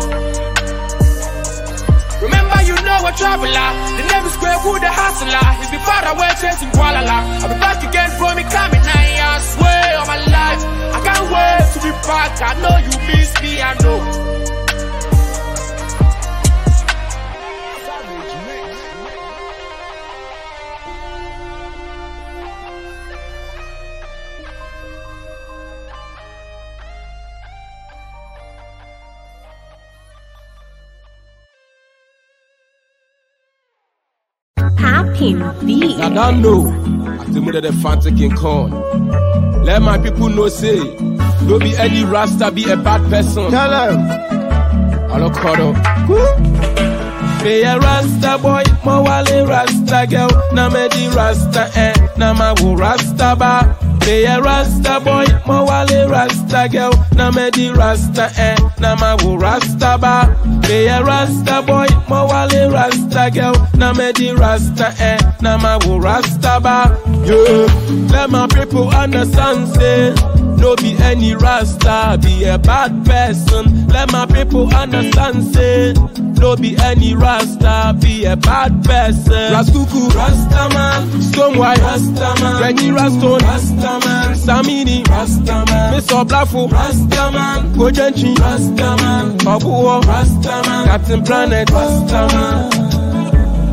Remember, 2.22 2.62
you 2.62 2.73
know 2.94 3.08
a 3.08 3.12
traveler. 3.12 3.70
The 3.98 4.04
name 4.06 4.24
is 4.26 4.36
Greg 4.36 4.60
Wood, 4.64 4.82
the 4.82 4.90
hustler. 4.90 5.34
Ah. 5.34 5.62
If 5.62 5.72
you 5.72 5.80
far 5.82 6.04
away, 6.12 6.30
chasing 6.40 6.70
Kuala 6.70 7.02
I'll 7.02 7.48
be 7.48 7.58
back 7.58 7.82
again 7.82 8.10
from 8.18 8.36
me 8.36 8.44
coming. 8.44 8.82
I 8.84 9.40
swear 9.40 9.98
on 9.98 10.06
my 10.06 10.20
life, 10.30 10.62
I 10.94 10.98
can't 11.02 11.26
wait 11.34 11.64
to 11.74 11.78
be 11.82 11.92
back. 12.06 12.32
I 12.42 12.52
know 12.62 12.76
you 12.86 12.92
miss 13.08 13.30
me, 13.42 13.62
I 13.62 13.74
know. 13.82 14.33
Popping 35.12 35.66
beat. 35.66 36.00
I 36.00 36.08
don't 36.08 36.40
know. 36.40 36.66
I 37.20 37.24
think 37.26 37.52
that 37.52 37.62
the 37.62 37.70
Fanta 37.70 38.16
King 38.16 38.34
Kong. 38.34 38.70
Let 39.64 39.82
my 39.82 39.98
people 39.98 40.28
know 40.28 40.48
say, 40.48 40.78
don't 41.46 41.60
be 41.60 41.76
any 41.76 42.04
rasta, 42.04 42.50
be 42.50 42.70
a 42.70 42.76
bad 42.76 43.02
person. 43.10 43.50
Tell 43.50 43.70
them. 43.70 44.00
Hello, 45.10 45.30
Kodo. 45.30 45.74
Be 47.42 47.62
a 47.62 47.78
rasta 47.78 48.38
boy, 48.40 48.62
my 48.84 49.00
wale 49.00 49.46
rasta 49.46 50.06
girl. 50.08 50.30
Na 50.54 50.68
me 50.70 50.88
di 50.88 51.08
rasta 51.08 51.70
eh, 51.76 51.92
na 52.16 52.32
ma 52.32 52.54
wo 52.60 52.74
rasta 52.74 53.36
ba. 53.36 53.76
Be 54.04 54.24
a 54.26 54.40
rasta 54.40 55.00
boy, 55.00 55.24
my 55.46 55.62
wale 55.62 56.08
rasta 56.08 56.68
girl. 56.70 56.92
Na 57.14 57.30
me 57.30 57.50
di 57.50 57.70
rasta 57.70 58.30
eh, 58.36 58.56
na 58.78 58.94
ma 58.96 59.16
wo 59.22 59.36
rasta 59.36 59.96
ba. 59.98 60.28
Be 60.68 60.88
a 60.88 61.02
rasta 61.02 61.62
boy, 61.62 61.86
my 62.08 62.22
wale 62.22 62.70
rasta 62.70 63.30
girl. 63.32 63.54
Na 63.76 63.92
me 63.94 64.12
di 64.12 64.30
rasta 64.32 64.92
eh, 65.00 65.16
na 65.40 65.56
ma 65.56 65.78
wo 65.86 65.96
rasta 65.98 66.60
ba. 66.60 66.92
Yeah, 67.24 67.66
let 68.12 68.30
my 68.30 68.46
people 68.48 68.88
understand 68.90 69.68
say. 69.74 70.33
No 70.58 70.76
be 70.76 70.96
any 70.98 71.34
rasta, 71.34 72.18
be 72.22 72.44
a 72.44 72.58
bad 72.58 73.04
person. 73.04 73.86
Let 73.88 74.10
my 74.12 74.26
people 74.26 74.74
understand, 74.74 75.54
say. 75.54 75.94
No 76.40 76.56
be 76.56 76.76
any 76.78 77.14
rasta, 77.14 77.96
be 78.00 78.24
a 78.24 78.36
bad 78.36 78.84
person. 78.84 79.52
Raskuku, 79.54 80.08
Rastaman, 80.10 81.08
Stonewhite, 81.22 81.78
Rastaman, 81.78 82.60
Reggie 82.60 82.90
Raston, 82.90 83.38
Rastaman, 83.40 84.34
Samini, 84.36 85.04
Rastaman, 85.04 85.92
Miss 85.92 86.06
Oblafo, 86.08 86.68
Rastaman, 86.68 87.74
Kojenchi, 87.74 88.34
Rastaman, 88.34 89.38
Obuo, 89.38 90.02
Rastaman, 90.02 90.84
Captain 90.84 91.22
Planet, 91.24 91.68
Rastaman. 91.68 92.83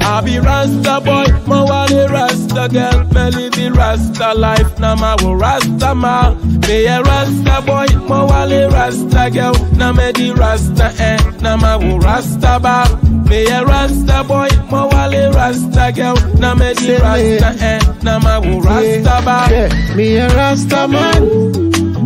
I 0.03 0.21
be 0.21 0.39
Rasta 0.39 0.99
boy, 1.01 1.25
my 1.47 1.63
wale 1.63 2.07
Rasta 2.07 2.67
girl, 2.69 3.03
me 3.13 3.31
live 3.31 3.53
the 3.53 3.71
Rasta 3.71 4.33
life, 4.33 4.79
na 4.79 4.95
ma 4.95 5.15
wo 5.21 5.33
Rasta 5.33 5.93
ma. 5.95 6.33
Me 6.67 6.85
a 6.87 7.01
Rasta 7.01 7.61
boy, 7.65 7.85
my 8.07 8.23
wale 8.23 8.69
Rasta 8.69 9.29
girl, 9.31 9.53
na 9.75 9.91
me 9.93 10.11
di 10.11 10.31
Rasta 10.31 10.91
eh, 10.99 11.17
na 11.41 11.55
ma 11.57 11.77
wo 11.77 11.97
Rasta 11.97 12.59
ba. 12.59 12.85
Me 13.29 13.45
a 13.45 13.63
Rasta 13.63 14.23
boy, 14.23 14.49
my 14.69 14.85
wale 14.85 15.31
Rasta 15.31 15.91
girl, 15.93 16.15
na 16.39 16.53
me 16.55 16.73
di 16.73 16.95
Rasta 16.97 17.55
eh, 17.63 17.79
na 18.03 18.19
ma 18.19 18.39
wo 18.39 18.59
Rasta 18.59 19.21
ba. 19.23 19.47
Me 19.95 20.17
a 20.17 20.27
Rasta 20.29 20.87
man. 20.87 21.21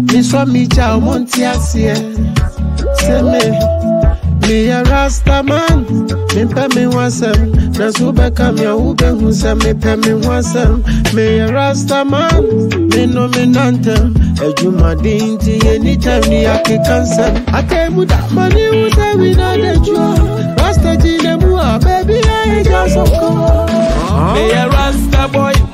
Me 0.08 0.22
swa 0.22 0.46
me 0.46 0.68
monti 1.02 1.44
asie. 1.44 1.96
Say 2.98 3.22
me. 3.22 3.85
Me 4.48 4.70
a 4.72 4.84
Rasta 4.84 5.44
man. 5.44 5.86
Me 6.36 6.46
pe 6.46 6.68
me 6.75 6.86
wasem. 6.96 7.54
Na 7.78 7.90
sube 7.92 8.30
kam 8.36 8.58
ya 8.58 8.75
ube 8.75 9.08
hunse 9.20 9.54
me 9.64 9.74
pe 9.74 9.96
me 9.96 10.14
wasem. 10.28 10.84
Me 11.14 11.40
a 11.40 11.48
Rasta 11.52 12.06
man. 12.06 12.44
Me 12.90 13.06
nominantem. 13.08 14.14
Ejuma 14.46 14.96
dinti 14.96 15.60
anytime 15.68 16.22
ni 16.30 16.46
ake 16.46 16.78
kansem. 16.86 17.36
Ake 17.54 17.90
muda 17.90 18.20
mani 18.34 18.64
use 18.70 19.16
we 19.18 19.34
na 19.34 19.56
de 19.56 19.75
jua. 19.86 20.16
Rasta 20.58 20.96
jine 20.98 21.38
mua 21.42 21.80
baby 21.80 22.20
I 22.24 22.64
just 22.64 22.98
of 22.98 23.10
Me 24.34 24.52
a 24.52 24.68
Rasta 24.70 24.85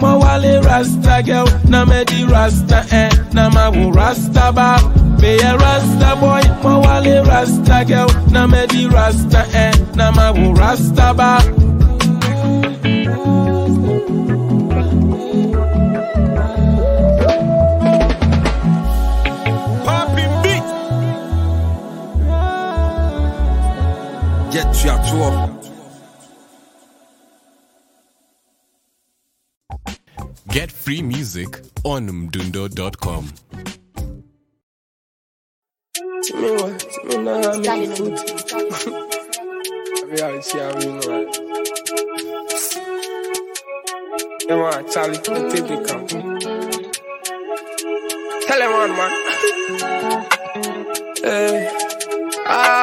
my 0.02 0.18
wale 0.18 0.62
Rasta 0.62 1.22
girl, 1.24 1.46
na 1.70 1.86
me 1.86 2.04
di 2.06 2.24
Rasta 2.26 2.84
eh, 2.92 3.10
na 3.34 3.50
ma 3.50 3.70
wo 3.70 3.92
Rasta 3.92 4.52
ba. 4.52 4.78
Me 5.22 5.38
a 5.40 5.56
Rasta 5.56 6.16
boy, 6.20 6.42
my 6.64 6.78
wale 6.80 7.24
Rasta 7.24 7.86
girl, 7.86 8.10
na 8.32 8.48
me 8.48 8.66
di 8.68 8.88
Rasta 8.88 9.46
eh, 9.54 9.72
na 9.96 10.12
ma 10.12 10.32
wo 10.32 10.54
Rasta 10.54 11.14
ba. 11.14 11.38
Popping 19.86 20.36
beat. 20.42 20.66
Jet 24.52 25.51
Get 30.52 30.70
free 30.70 31.02
music 31.02 31.62
on 31.86 32.10
mdundo.com. 32.10 33.32
Tell 48.48 48.62
him 48.62 48.72
one, 48.72 48.92
man. 48.98 49.12
Hey, 51.24 51.70
I, 52.48 52.81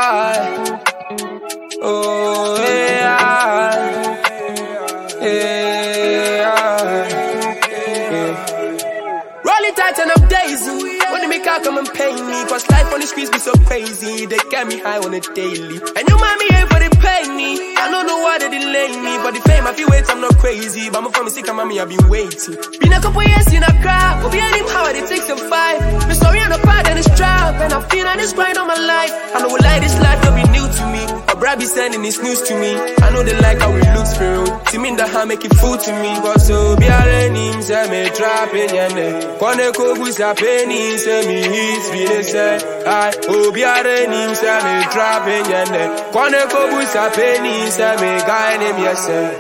They 11.48 11.64
come 11.64 11.78
and 11.78 11.88
pay 11.88 12.12
me. 12.12 12.44
Cause 12.44 12.68
life 12.68 12.92
on 12.92 13.00
the 13.00 13.06
streets 13.06 13.30
be 13.30 13.38
so 13.38 13.52
crazy. 13.64 14.26
They 14.26 14.37
get 14.52 14.68
me 14.68 14.78
high 14.84 15.00
on 15.00 15.14
a 15.14 15.20
daily. 15.32 15.80
And 15.80 16.04
you 16.04 16.16
mind 16.20 16.38
me 16.44 16.46
here 16.52 16.68
for 16.68 16.76
the 16.76 16.92
pay 17.00 17.24
me. 17.24 17.72
I 17.72 17.88
don't 17.88 18.04
know 18.06 18.20
why 18.20 18.37
they 18.37 18.52
delay 18.52 18.92
me. 19.00 19.16
But 19.24 19.32
the 19.32 19.40
fame 19.48 19.64
I 19.66 19.72
feel 19.72 19.88
wait, 19.88 20.04
I'm 20.12 20.20
not 20.20 20.37
crazy. 20.37 20.90
But 20.92 21.02
I'm 21.02 21.11
from 21.11 21.30
sick, 21.30 21.48
mommy, 21.48 21.80
I've 21.80 21.88
been 21.88 22.04
waiting. 22.12 22.61
Been 22.84 22.92
a 22.92 23.00
couple 23.00 23.24
years 23.24 23.48
in 23.48 23.64
a 23.64 23.72
crowd. 23.80 24.20
But 24.22 24.30
be 24.30 24.38
any 24.44 24.61
how 24.68 24.92
they 24.92 25.00
take 25.08 25.24
some 25.24 25.40
five. 25.48 25.80
Me 26.06 26.14
sorry 26.14 26.40
I'm 26.40 26.52
a 26.52 26.61
part 26.61 26.87
and 26.87 26.98
it's 26.98 27.08
trap. 27.16 27.56
And 27.64 27.72
I 27.72 27.80
feel 27.88 28.04
like 28.04 28.20
this 28.20 28.34
grind 28.34 28.58
on 28.58 28.68
my 28.68 28.76
life. 28.76 29.12
I 29.32 29.40
know 29.40 29.48
a 29.48 29.56
lie, 29.56 29.80
this 29.80 29.96
life 30.04 30.20
will 30.28 30.37
be 30.37 30.44
new 30.52 30.68
to 30.68 30.84
me. 30.92 31.27
A 31.38 31.40
bride 31.40 31.61
be 31.61 31.66
sending 31.66 32.03
this 32.03 32.18
news 32.20 32.42
to 32.51 32.55
me. 32.59 32.74
I 32.74 33.14
know 33.14 33.22
they 33.22 33.38
like 33.38 33.61
how 33.62 33.70
it 33.70 33.87
looks 33.94 34.18
for 34.18 34.27
real. 34.27 34.59
See 34.66 34.79
me 34.79 34.88
in 34.88 34.96
the 34.96 35.07
hand 35.07 35.29
make 35.29 35.44
it 35.44 35.55
fool 35.55 35.79
to 35.79 35.92
me. 36.03 36.11
But 36.18 36.38
so 36.42 36.74
be 36.74 36.87
a 36.90 37.31
name, 37.31 37.62
say 37.62 37.87
me 37.87 38.11
trapping 38.11 38.74
yende. 38.74 39.38
Kone 39.38 39.70
kogu 39.70 40.11
sa 40.11 40.35
penny, 40.35 40.98
say 40.98 41.22
me 41.31 41.38
hit 41.38 41.83
feel 41.94 42.22
say. 42.27 42.59
I 42.83 43.14
oh 43.31 43.53
be 43.55 43.62
a 43.62 43.70
name, 43.87 44.35
say 44.35 44.59
me 44.66 44.83
trapping 44.90 45.46
yende. 45.46 46.11
Kone 46.11 46.42
kogu 46.51 46.83
sa 46.90 47.07
penny, 47.14 47.70
say 47.70 47.94
me 48.03 48.11
guy 48.27 48.57
name 48.59 48.83
yes 48.83 49.07
say. 49.07 49.31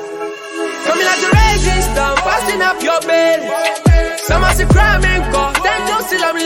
Coming 0.86 1.02
like 1.02 1.18
the 1.18 1.30
raging 1.34 1.82
storm, 1.82 2.16
passing 2.22 2.62
up 2.62 2.78
your 2.78 3.00
bed. 3.10 4.18
Some 4.22 4.44
are 4.44 4.54
crime 4.70 5.02
and 5.02 5.34
call, 5.34 5.52
then 5.66 5.80
don't 5.90 6.04
still 6.06 6.22
I'm. 6.22 6.36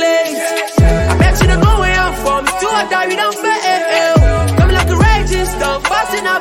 I 1.12 1.14
bet 1.20 1.36
you 1.42 1.46
don't 1.46 1.60
know 1.60 1.76
where 1.78 2.00
I'm 2.00 2.14
from, 2.24 2.42
do 2.56 2.66
or 2.72 2.84
die, 2.88 3.06
we 3.06 3.16
don't 3.16 3.36
fail. 3.36 4.21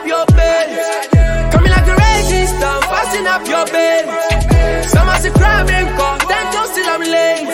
Up 0.02 0.08
your 0.08 0.26
bed. 0.36 1.52
Coming 1.52 1.72
like 1.72 1.88
a 1.88 1.96
raging 1.96 2.48
storm, 2.48 2.82
passing 2.90 3.28
up 3.28 3.46
your 3.48 3.66
bed. 3.68 4.04
Some 4.90 5.08
are 5.08 5.20
crime 5.38 5.68
and 5.70 6.22
then 6.30 6.46
don't 6.54 6.70
still 6.74 6.90
I'm 6.90 7.02
late. 7.02 7.48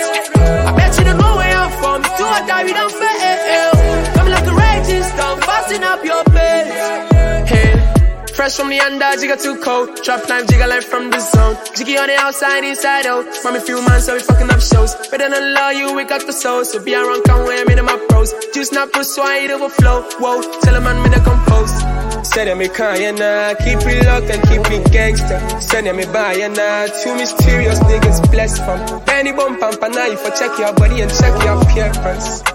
I 0.68 0.72
bet 0.76 0.98
you 0.98 1.04
don't 1.04 1.18
know 1.18 1.36
where 1.36 1.58
I'm 1.58 1.72
from, 1.80 2.02
do 2.02 2.24
or 2.24 2.44
die, 2.48 2.64
we 2.64 2.74
don't 2.74 2.92
fail. 2.92 3.72
Coming 4.16 4.34
like 4.34 4.48
a 4.48 4.56
raging 4.56 5.04
storm, 5.04 5.40
passing 5.42 5.84
up 5.84 6.04
your 6.04 6.24
bed. 6.26 7.48
Hey. 7.48 7.74
Fresh 8.34 8.56
from 8.56 8.70
the 8.70 8.80
under, 8.80 9.12
jigga 9.20 9.42
too 9.42 9.58
cold. 9.62 9.90
Drop 10.04 10.28
knife, 10.30 10.48
jigga 10.48 10.68
life 10.70 10.86
from 10.86 11.10
the 11.12 11.20
zone. 11.20 11.58
Jiggy 11.76 11.98
on 11.98 12.08
the 12.08 12.16
outside, 12.16 12.64
inside 12.64 13.06
out. 13.08 13.26
From 13.36 13.56
a 13.56 13.60
few 13.60 13.82
months, 13.82 14.06
so 14.06 14.14
we 14.14 14.22
fucking 14.22 14.50
up 14.50 14.62
shows. 14.62 14.96
Better 15.12 15.30
than 15.30 15.54
law, 15.54 15.70
you, 15.70 15.94
we 15.94 16.06
got 16.06 16.26
the 16.26 16.34
soul. 16.34 16.64
So 16.64 16.82
be 16.84 16.96
around, 16.96 17.24
come 17.26 17.44
where 17.44 17.60
I'm 17.60 17.70
in 17.70 17.84
my 17.84 17.98
pros. 18.08 18.34
Juice 18.54 18.72
not 18.72 18.94
push, 18.94 19.08
so 19.08 19.24
I 19.24 19.44
eat 19.44 19.52
overflow. 19.52 20.04
Whoa, 20.20 20.42
tell 20.62 20.76
a 20.76 20.82
man, 20.82 21.04
me 21.04 21.10
the 21.10 21.22
compose. 21.22 22.07
Send 22.38 22.60
me 22.60 22.68
crying 22.70 23.16
now, 23.16 23.56
keep 23.56 23.82
it 23.82 24.06
locked 24.06 24.30
and 24.30 24.38
keep 24.46 24.62
it 24.70 24.92
gangster. 24.92 25.42
Send 25.60 25.90
me 25.98 26.06
buying 26.06 26.54
now, 26.54 26.86
two 26.86 27.18
mysterious 27.18 27.80
niggas 27.80 28.22
blessed 28.30 28.62
from 28.62 28.78
Penny 29.10 29.32
bump 29.34 29.58
and 29.58 29.96
knife 29.96 30.22
for 30.22 30.30
check 30.38 30.54
your 30.62 30.70
body 30.78 31.02
and 31.02 31.10
check 31.10 31.34
your 31.42 31.58
appearance. 31.58 32.46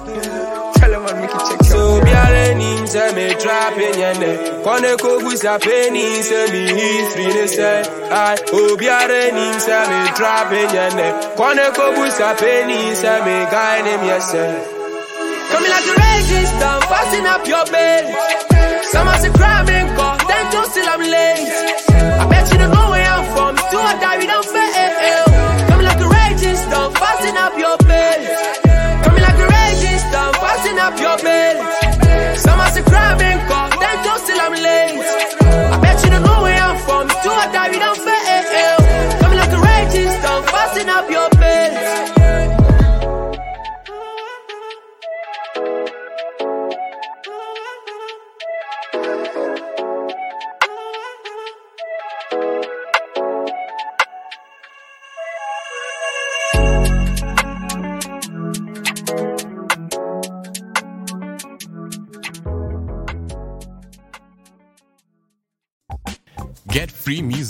Tell 0.79 0.87
him 0.87 1.03
I'll 1.03 1.19
make 1.19 1.35
check 1.35 1.59
your 1.67 1.99
appearance. 1.99 2.95
So 2.95 3.11
be 3.11 3.27
me 3.27 3.35
dropping 3.43 3.99
your 3.99 4.15
neck. 4.23 4.39
Koneko, 4.63 5.19
kogu 5.19 5.35
a 5.35 5.59
penny, 5.59 6.23
se 6.23 6.47
me 6.55 6.63
history 6.79 7.27
ne 7.27 7.47
se. 7.51 7.83
Ay, 8.07 8.39
obi 8.55 8.87
arenin 8.87 9.59
se 9.59 9.83
me 9.91 9.99
dropping 10.15 10.71
your 10.79 10.95
neck. 10.95 11.35
Koneko, 11.35 11.91
kogu 11.91 12.07
a 12.07 12.31
penny, 12.39 12.95
se 12.95 13.19
me 13.27 13.35
guiding 13.51 13.99
him 13.99 14.07
yourself. 14.07 14.63
Coming 15.51 15.71
like 15.75 15.91
a 15.91 15.95
resistance, 15.99 16.87
busting 16.87 17.27
up 17.27 17.45
your 17.49 17.65
belly. 17.67 18.43
Someone 18.93 19.19
say 19.21 19.33
crying, 19.33 19.89
call, 19.97 20.17
then 20.29 20.45
don't 20.53 20.69
still 20.71 20.87
I'm 20.87 21.01
late. 21.01 21.49
I 22.21 22.25
bet 22.29 22.45
you 22.53 22.59
don't 22.61 22.73
know 22.77 22.91
where 22.93 23.09
I'm 23.09 23.25
from, 23.33 23.57
do 23.73 23.79
or 23.81 23.97
die, 24.05 24.19
we 24.21 24.27
don't 24.27 24.45
fail. 24.45 25.25
Coming 25.69 25.87
like 25.89 26.01
a 26.07 26.09
raging 26.13 26.57
storm, 26.61 26.93
passing 26.93 27.37
up 27.45 27.57
your 27.57 27.77
bed. 27.89 28.21
Coming 29.05 29.25
like 29.25 29.39
a 29.41 29.47
raging 29.49 29.99
storm, 30.07 30.33
passing 30.45 30.79
up 30.79 30.95
your 31.01 31.17
bed. 31.25 31.57
Someone 32.37 32.71
say 32.77 32.83
crying, 32.85 33.41
call, 33.49 33.69
then 33.81 33.97
don't 34.05 34.21
still 34.21 34.41
I'm 34.45 34.55
late. 34.61 35.01
I 35.73 35.77
bet 35.81 35.97
you 36.05 36.11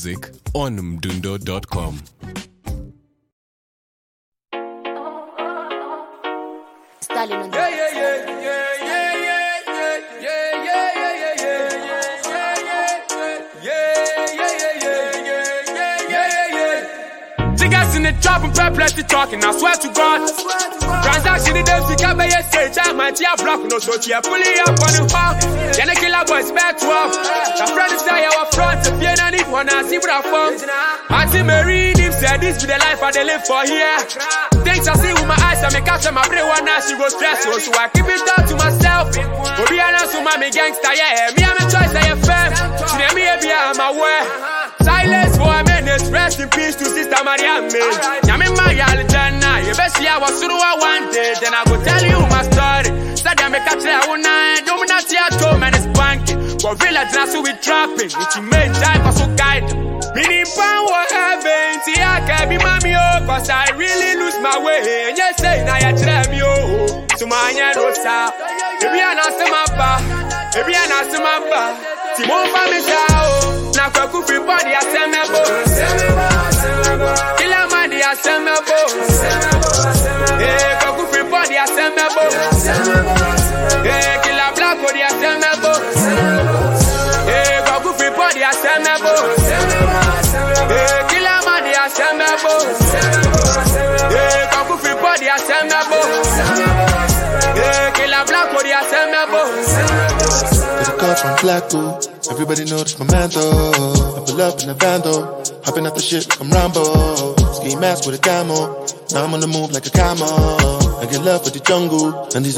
music 0.04 0.30
on 0.54 0.78
mdundo.com. 0.78 2.02
In 17.92 18.04
the 18.04 18.18
trap 18.22 18.42
and 18.42 18.54
talking, 19.06 19.44
I 19.44 19.52
swear 19.52 19.76
to 19.76 19.88
God. 19.94 20.26
Transaction 21.04 21.54
in 21.54 21.64
up 22.02 22.16
by 22.16 22.26
stage, 22.48 22.74
I'm 22.80 22.96
block, 23.36 23.62
no 23.68 23.78
so 23.78 23.94
up 24.64 24.80
on 24.80 24.92
the 24.96 25.06
park. 25.06 25.38
Then 25.76 25.90
I 25.90 25.94
kill 25.94 26.10
boys 26.26 26.50
back 26.50 26.78
to 26.78 26.88
up. 26.88 27.12
The 27.12 27.66
friend 27.70 27.92
is 27.92 28.02
there, 28.02 28.26
our 28.32 28.46
front, 28.50 28.82
what 29.66 30.10
I 30.10 30.22
found. 30.22 30.58
Auntie 31.10 31.42
Mary, 31.42 31.94
Nim 31.94 32.12
said, 32.12 32.40
this 32.40 32.60
be 32.62 32.66
the 32.66 32.78
life 32.78 33.02
I 33.02 33.10
they 33.12 33.24
live 33.24 33.44
for 33.46 33.62
here. 33.62 33.98
Things 34.66 34.88
I 34.88 34.94
see 34.98 35.12
with 35.12 35.26
my 35.26 35.38
eyes, 35.38 35.62
I 35.62 35.70
make 35.70 35.86
out 35.86 36.02
my 36.12 36.26
brain 36.26 36.46
one 36.46 36.64
now, 36.64 36.80
she 36.80 36.96
go 36.98 37.06
stressful, 37.08 37.60
so 37.60 37.70
I 37.78 37.88
keep 37.94 38.06
it 38.06 38.22
down 38.26 38.42
to 38.48 38.54
myself. 38.58 39.14
Obi 39.14 39.78
announce 39.78 40.12
to 40.12 40.20
my 40.22 40.34
gangster, 40.50 40.94
yeah, 40.94 41.30
me, 41.36 41.42
I'm 41.44 41.58
a 41.58 41.64
choice, 41.70 41.94
I 41.94 42.04
am 42.10 42.18
fam. 42.22 42.50
She 42.90 42.96
name 42.98 43.14
me, 43.14 43.24
be 43.42 43.50
I'm 43.52 43.78
aware. 43.78 44.24
Silence 44.82 45.36
for 45.38 45.52
a 45.52 45.62
minute, 45.62 46.02
rest 46.10 46.40
in 46.40 46.48
peace 46.50 46.76
to 46.76 46.86
Sister 46.86 47.20
Mariam. 47.22 47.70
Yami 48.26 48.48
Maya 48.56 48.86
Aljana, 48.90 49.62
you 49.66 49.74
best 49.74 49.96
see 49.96 50.06
I 50.08 50.18
was 50.18 50.34
through 50.42 50.58
I 50.58 50.74
wanted, 50.74 51.38
then 51.38 51.54
I 51.54 51.62
will 51.70 51.82
tell 51.86 52.02
you 52.02 52.18
my 52.26 52.42
story. 52.50 52.90
Said 53.16 53.38
I 53.38 53.48
make 53.48 53.66
a 53.66 53.74
try 53.78 54.02
one 54.08 54.22
night, 54.22 54.62
don't 54.66 54.88
not 54.88 55.06
home 55.38 55.62
and 55.62 55.74
it's 55.74 55.86
Gorilla 56.62 57.04
dance 57.10 57.34
with 57.36 57.60
trapping, 57.60 58.10
which 58.14 58.34
you 58.36 58.42
made 58.42 58.72
time 58.78 59.02
for 59.04 59.12
so 59.12 59.26
guide. 59.36 59.66
Meaning 60.14 60.46
power 60.54 60.84
what 60.86 61.10
heaven, 61.10 61.80
see 61.82 61.96
I 62.00 62.20
can 62.26 62.48
be 62.48 62.58
mommy 62.58 62.94
oh, 62.94 63.18
cause 63.26 63.48
I 63.50 63.66
really 63.76 64.14
lose 64.20 64.38
my 64.40 64.56
way. 64.62 65.08
And 65.08 65.16
yes, 65.18 65.40
say 65.40 65.64
now 65.64 65.76
you 65.80 65.96
tell 65.98 66.24
me 66.30 66.40
oh, 66.44 67.06
so 67.16 67.26
my 67.26 67.52
yeah 67.56 67.72
rosa. 67.74 68.30
Baby 68.80 69.00
I 69.00 69.14
not 69.14 69.32
see 69.32 69.48
my 69.50 69.64
pa, 69.74 70.50
baby 70.54 70.74
I 70.76 70.86
not 70.86 71.06
see 71.10 71.18
my 71.22 71.38
pa. 71.50 71.64
See 72.16 72.26
more 72.28 72.44
for 72.44 72.64
me 72.68 72.78
now, 72.84 73.72
now 73.72 73.88
kwa 73.90 74.04
kufi 74.12 74.36
body 74.44 74.72
I 74.76 74.82
tell 74.92 75.08
me 75.08 75.20
boy. 75.32 76.62
Kill 77.40 77.52
A 101.12 101.16
from 101.16 101.36
Blacko. 101.44 101.82
Everybody 102.32 102.64
knows 102.64 102.98
my 102.98 103.04
man 103.04 103.28
though. 103.28 104.16
I 104.16 104.24
pull 104.24 104.40
up 104.40 104.60
in 104.62 104.68
the 104.68 104.76
van. 104.80 105.02
Hopping 105.64 105.84
out 105.84 105.94
the 105.94 106.00
shit 106.00 106.24
I'm 106.40 106.48
Rambo. 106.48 107.36
Ski 107.60 107.76
mask 107.76 108.06
with 108.06 108.16
a 108.16 108.22
camo. 108.22 108.86
Now 109.12 109.24
I'm 109.24 109.34
on 109.34 109.40
the 109.40 109.46
move 109.46 109.72
like 109.72 109.84
a 109.84 109.90
camo. 109.90 110.24
I 110.24 111.04
get 111.10 111.20
love 111.20 111.44
for 111.44 111.52
the 111.52 111.60
jungle 111.60 112.32
and 112.32 112.44
the 112.44 112.52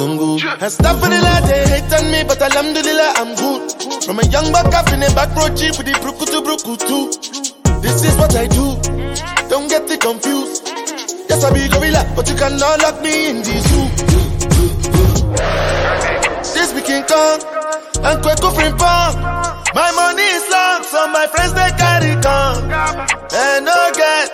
the 1.11 1.19
lad, 1.27 1.43
they 1.51 1.67
hate 1.67 1.91
on 1.99 2.07
me, 2.13 2.23
but 2.23 2.39
alhamdulillah, 2.43 3.11
I'm 3.19 3.35
good. 3.35 3.63
From 4.07 4.23
a 4.23 4.27
young 4.31 4.53
buck 4.55 4.71
up 4.71 4.87
in 4.95 5.03
a 5.03 5.11
back 5.19 5.35
road 5.35 5.57
jeep 5.59 5.75
with 5.75 5.91
the 5.91 5.99
bruku 5.99 6.23
to 6.31 6.39
too. 6.79 7.11
This 7.83 8.07
is 8.07 8.15
what 8.23 8.37
I 8.39 8.47
do. 8.47 8.79
Don't 9.51 9.67
get 9.67 9.91
it 9.91 9.99
confused. 9.99 10.63
Yes, 11.27 11.43
I 11.43 11.51
be 11.51 11.67
gorilla, 11.67 12.07
but 12.15 12.31
you 12.31 12.37
cannot 12.37 12.79
lock 12.87 13.03
me 13.03 13.35
in 13.35 13.43
the 13.43 13.57
zoo. 13.67 13.87
This 16.55 16.71
King 16.87 17.03
Kong 17.11 17.55
and 18.09 18.19
kweku 18.23 18.49
from 18.55 18.73
pump. 18.79 19.15
My 19.75 19.91
money 19.93 20.23
is 20.23 20.47
long, 20.51 20.83
so 20.85 21.01
my 21.09 21.27
friends 21.33 21.53
they 21.55 21.71
carry 21.81 22.15
come. 22.23 22.71
And 23.33 23.65
no 23.65 23.79
get 23.95 24.31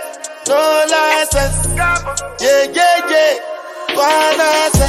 no 0.48 0.61
license. 0.92 1.66
Yeah, 2.40 2.64
yeah, 2.76 3.11
yeah. 3.11 3.33
Balance. 3.96 4.80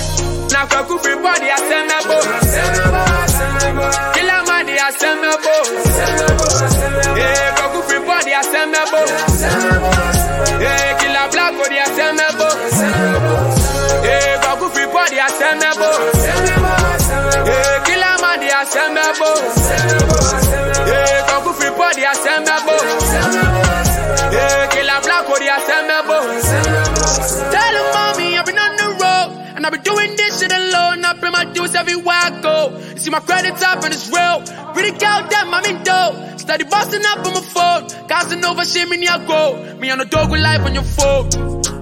Now 0.53 0.65
kweku 0.67 0.95
from 1.03 1.23
body, 1.23 1.47
I 1.49 1.57
send 1.69 1.87
me 1.89 1.97
bo. 2.09 2.17
Killer 4.15 4.41
money, 4.49 4.75
I 4.77 4.91
send 4.99 5.21
me 5.21 5.31
bo. 5.43 5.55
Yeah, 7.17 7.55
kweku 7.57 7.79
from 7.87 8.03
body, 8.05 8.33
I 8.33 8.41
send 8.51 8.71
me 8.71 8.81
bo. 8.91 9.01
Yeah, 10.61 10.99
killer 10.99 11.27
black 11.31 11.53
body, 11.57 11.77
I 11.79 11.85
send 11.95 12.17
me 12.17 12.27
bo. 12.37 12.47
And 29.61 29.67
I've 29.67 29.73
been 29.73 29.83
doing 29.93 30.15
this 30.15 30.39
shit 30.41 30.51
alone. 30.51 31.05
I 31.05 31.13
pay 31.21 31.29
my 31.29 31.45
dues 31.45 31.75
everywhere 31.75 32.17
I 32.17 32.41
go. 32.41 32.75
You 32.79 32.97
see 32.97 33.11
my 33.11 33.19
credits 33.19 33.61
up 33.61 33.83
and 33.83 33.93
it's 33.93 34.09
real. 34.09 34.41
Pretty 34.73 34.89
girl, 34.97 35.21
them, 35.29 35.53
I'm 35.53 35.63
in 35.65 35.83
dough. 35.83 36.17
Steady 36.37 36.63
busting 36.63 37.05
up 37.05 37.23
on 37.23 37.33
my 37.35 37.41
phone. 37.41 38.07
Casting 38.07 38.43
over 38.43 38.65
shit, 38.65 38.89
me 38.89 38.97
near 38.97 39.19
go. 39.27 39.61
Me 39.77 39.91
on 39.91 39.99
the 39.99 40.05
dog 40.05 40.31
with 40.31 40.41
life 40.41 40.61
on 40.61 40.73
your 40.73 40.81
phone. 40.81 41.25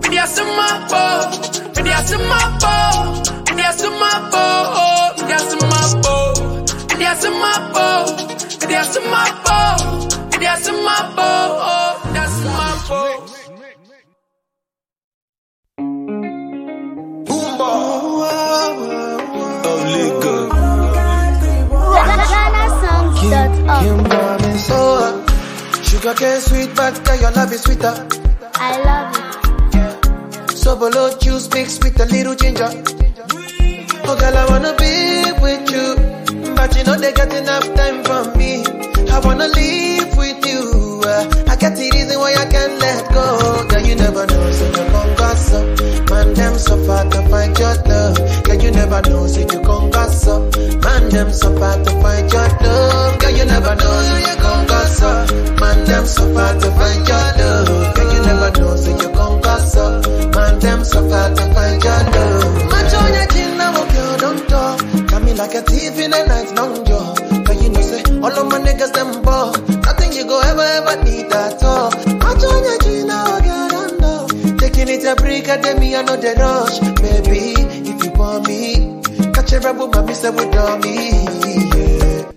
Me 0.04 0.10
there 0.12 0.28
some 0.28 0.52
my 0.60 0.76
phone. 0.92 1.32
Me 1.72 1.82
there 1.88 2.04
some 2.04 2.28
my 2.28 2.44
phone. 2.60 3.56
Me 3.56 3.62
there 3.64 3.72
some 3.72 3.96
my 3.96 4.28
phone. 4.28 5.16
Me 5.16 5.28
there 5.32 5.40
some 5.40 5.64
my 5.72 5.80
phone. 6.04 6.66
Me 6.92 6.96
there 7.00 7.16
some 7.16 7.40
my 7.40 7.56
phone. 7.72 8.60
Me 8.60 8.68
there 8.68 8.84
some 8.84 9.08
my 9.08 9.24
phone. 9.48 10.30
Me 10.32 10.38
there 10.38 10.58
some 10.58 10.84
my 10.84 11.00
phone. 11.16 12.14
That's 12.14 12.44
my 12.44 12.76
phone. 12.90 13.39
GhanaSongs.org. 23.80 24.10
Bomb 24.10 24.58
so 24.58 25.26
Sugar 25.84 26.14
cane 26.14 26.42
sweet, 26.42 26.76
but 26.76 27.04
girl, 27.06 27.20
your 27.20 27.32
love 27.32 27.52
is 27.54 27.62
sweeter. 27.64 28.08
I 28.56 28.72
love 28.84 29.16
it. 29.16 30.52
So 30.58 30.76
below 30.78 31.18
juice 31.20 31.50
mixed 31.54 31.84
with 31.84 32.00
a 32.00 32.06
little 32.06 32.36
ginger. 32.36 32.70
Oh, 34.12 34.18
girl, 34.20 34.38
I 34.38 34.46
wanna 34.50 34.74
be 34.76 35.32
with 35.42 35.72
you. 35.72 35.96
but 36.56 36.76
you 36.76 36.84
know 36.84 36.98
they 36.98 37.12
got 37.14 37.34
enough 37.34 37.64
time 37.76 38.04
for 38.04 38.38
me. 38.38 38.64
I 39.10 39.20
wanna 39.24 39.48
live 39.48 40.18
with 40.18 40.46
you. 40.46 40.89
Get 41.60 41.76
the 41.76 41.92
reason 41.92 42.18
why 42.20 42.34
I 42.40 42.46
can't 42.48 42.80
let 42.80 43.12
go. 43.14 43.68
Girl, 43.68 43.84
you 43.84 43.96
never 43.96 44.26
know, 44.26 44.52
so 44.52 44.66
you 44.66 44.86
come 44.96 45.12
gas 45.20 45.54
up. 45.54 45.66
Man, 46.10 46.34
them 46.34 46.56
so 46.58 46.76
far 46.86 47.04
to 47.04 47.20
find 47.30 47.58
your 47.60 47.76
love. 47.84 48.18
Girl, 48.46 48.62
you 48.64 48.72
never 48.72 49.02
know, 49.10 49.28
so 49.28 49.40
you 49.42 49.60
come 49.60 49.92
gas 49.92 50.28
up. 50.28 50.42
Man, 50.56 51.10
them 51.10 51.32
so 51.34 51.50
far 51.60 51.76
to 51.84 51.92
find 52.00 52.32
your 52.32 52.48
love. 52.64 53.20
Girl, 53.20 53.32
you 53.36 53.46
never 53.46 53.76
know, 53.76 53.96
so 54.08 54.18
you 54.24 54.36
come 54.40 54.66
gas 54.68 55.02
up. 55.04 55.30
Man, 55.60 55.84
them 55.84 56.06
so 56.06 56.34
far 56.34 56.54
to 56.56 56.70
find 56.80 57.08
your 57.08 57.28
love. 57.44 57.96
Girl, 57.96 58.14
you 58.14 58.22
never 58.24 58.52
know, 58.60 58.76
so 58.76 58.90
you 58.96 59.10
come 59.12 59.42
gas 59.42 59.76
up. 59.76 60.08
Man, 60.36 60.60
them 60.60 60.84
so 60.86 61.10
far 61.10 61.28
to 61.36 61.44
find 61.54 61.84
your 61.84 62.02
love. 62.08 62.72
Match 62.72 62.94
on 62.96 63.14
your 63.14 63.28
chin, 63.36 63.58
now, 63.58 63.84
girl, 63.84 64.18
don't 64.18 64.48
talk. 64.48 64.80
Got 65.12 65.24
me 65.24 65.34
like 65.34 65.54
a 65.56 65.62
thief 65.62 66.00
in 66.00 66.12
the 66.12 66.19
me, 75.90 75.96
I 75.96 76.02
know 76.04 76.16
the 76.16 76.34
rush. 76.36 76.78
Maybe, 77.02 77.40
if 77.90 78.04
you 78.04 78.12
want 78.12 78.48
me, 78.48 79.02
catch 79.34 79.54
a 79.54 79.60
rebel, 79.60 79.88
mommy, 79.88 80.14
say, 80.14 80.30
with 80.30 80.50
me. 80.84 80.96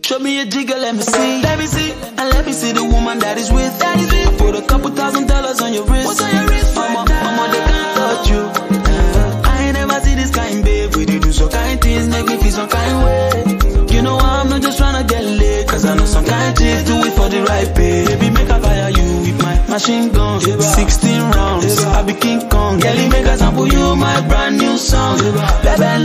Show 0.03 0.19
me 0.19 0.41
a 0.41 0.45
jigger, 0.47 0.77
let 0.77 0.95
me 0.95 1.03
see. 1.03 1.43
Let 1.43 1.59
me 1.59 1.67
see. 1.67 1.93
And 1.93 2.29
let 2.35 2.47
me 2.47 2.53
see 2.53 2.73
the 2.73 2.85
woman 2.85 3.19
that 3.21 3.39
is 3.39 3.51
with. 3.53 3.79
That 3.79 3.99
is 4.01 4.11
with. 4.11 4.29
I 4.29 4.37
put 4.39 4.55
a 4.57 4.63
couple 4.67 4.91
thousand 4.91 5.27
dollars 5.29 5.61
on 5.61 5.73
your 5.73 5.85
wrist. 5.85 6.07
What's 6.07 6.21
on 6.23 6.35
your 6.35 6.47
wrist? 6.49 6.75
Mama, 6.75 7.05
mama, 7.09 7.45
they 7.53 7.63
can't 7.71 7.91
touch 7.97 8.29
you. 8.31 8.43
Uh, 8.43 9.43
I 9.45 9.65
ain't 9.65 9.75
never 9.75 10.01
see 10.01 10.15
this 10.15 10.31
kind, 10.31 10.65
babe. 10.65 10.95
We 10.97 11.05
did 11.05 11.23
do 11.23 11.33
some 11.33 11.51
kind 11.51 11.81
things, 11.81 12.09
make 12.09 12.27
me 12.27 12.37
feel 12.39 12.53
some 12.53 12.69
kind 12.69 12.97
way. 13.05 13.95
You 13.95 14.03
know 14.03 14.17
I'm 14.19 14.49
not 14.49 14.63
just 14.63 14.79
trying 14.79 14.97
to 15.01 15.05
get 15.15 15.25
laid. 15.25 15.69
Cause 15.69 15.85
I 15.85 15.95
know 15.95 16.05
some 16.07 16.25
kind 16.25 16.57
chicks 16.59 16.85
do 16.85 16.97
it 16.99 17.13
for 17.13 17.29
the 17.29 17.43
right 17.43 17.69
pay. 17.75 18.07
Baby, 18.07 18.31
make 18.31 18.51
I 18.51 18.61
fire 18.61 18.91
you 18.91 19.07
with 19.25 19.43
my 19.43 19.55
machine 19.69 20.11
gun. 20.13 20.41
16 20.41 21.21
rounds, 21.33 21.79
I 21.85 22.03
be 22.03 22.15
King 22.15 22.41
Kong. 22.83 22.95
Girlie, 22.97 23.09
make 23.09 23.27
I 23.27 23.37
sample 23.37 23.69
you 23.69 23.97
my 23.97 24.21
brand 24.29 24.59
new 24.59 24.77
song. 24.77 25.19
Baby, 25.63 26.02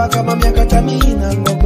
vakama 0.00 0.36
myaka 0.36 0.64
tamina 0.66 1.34
ngo 1.34 1.59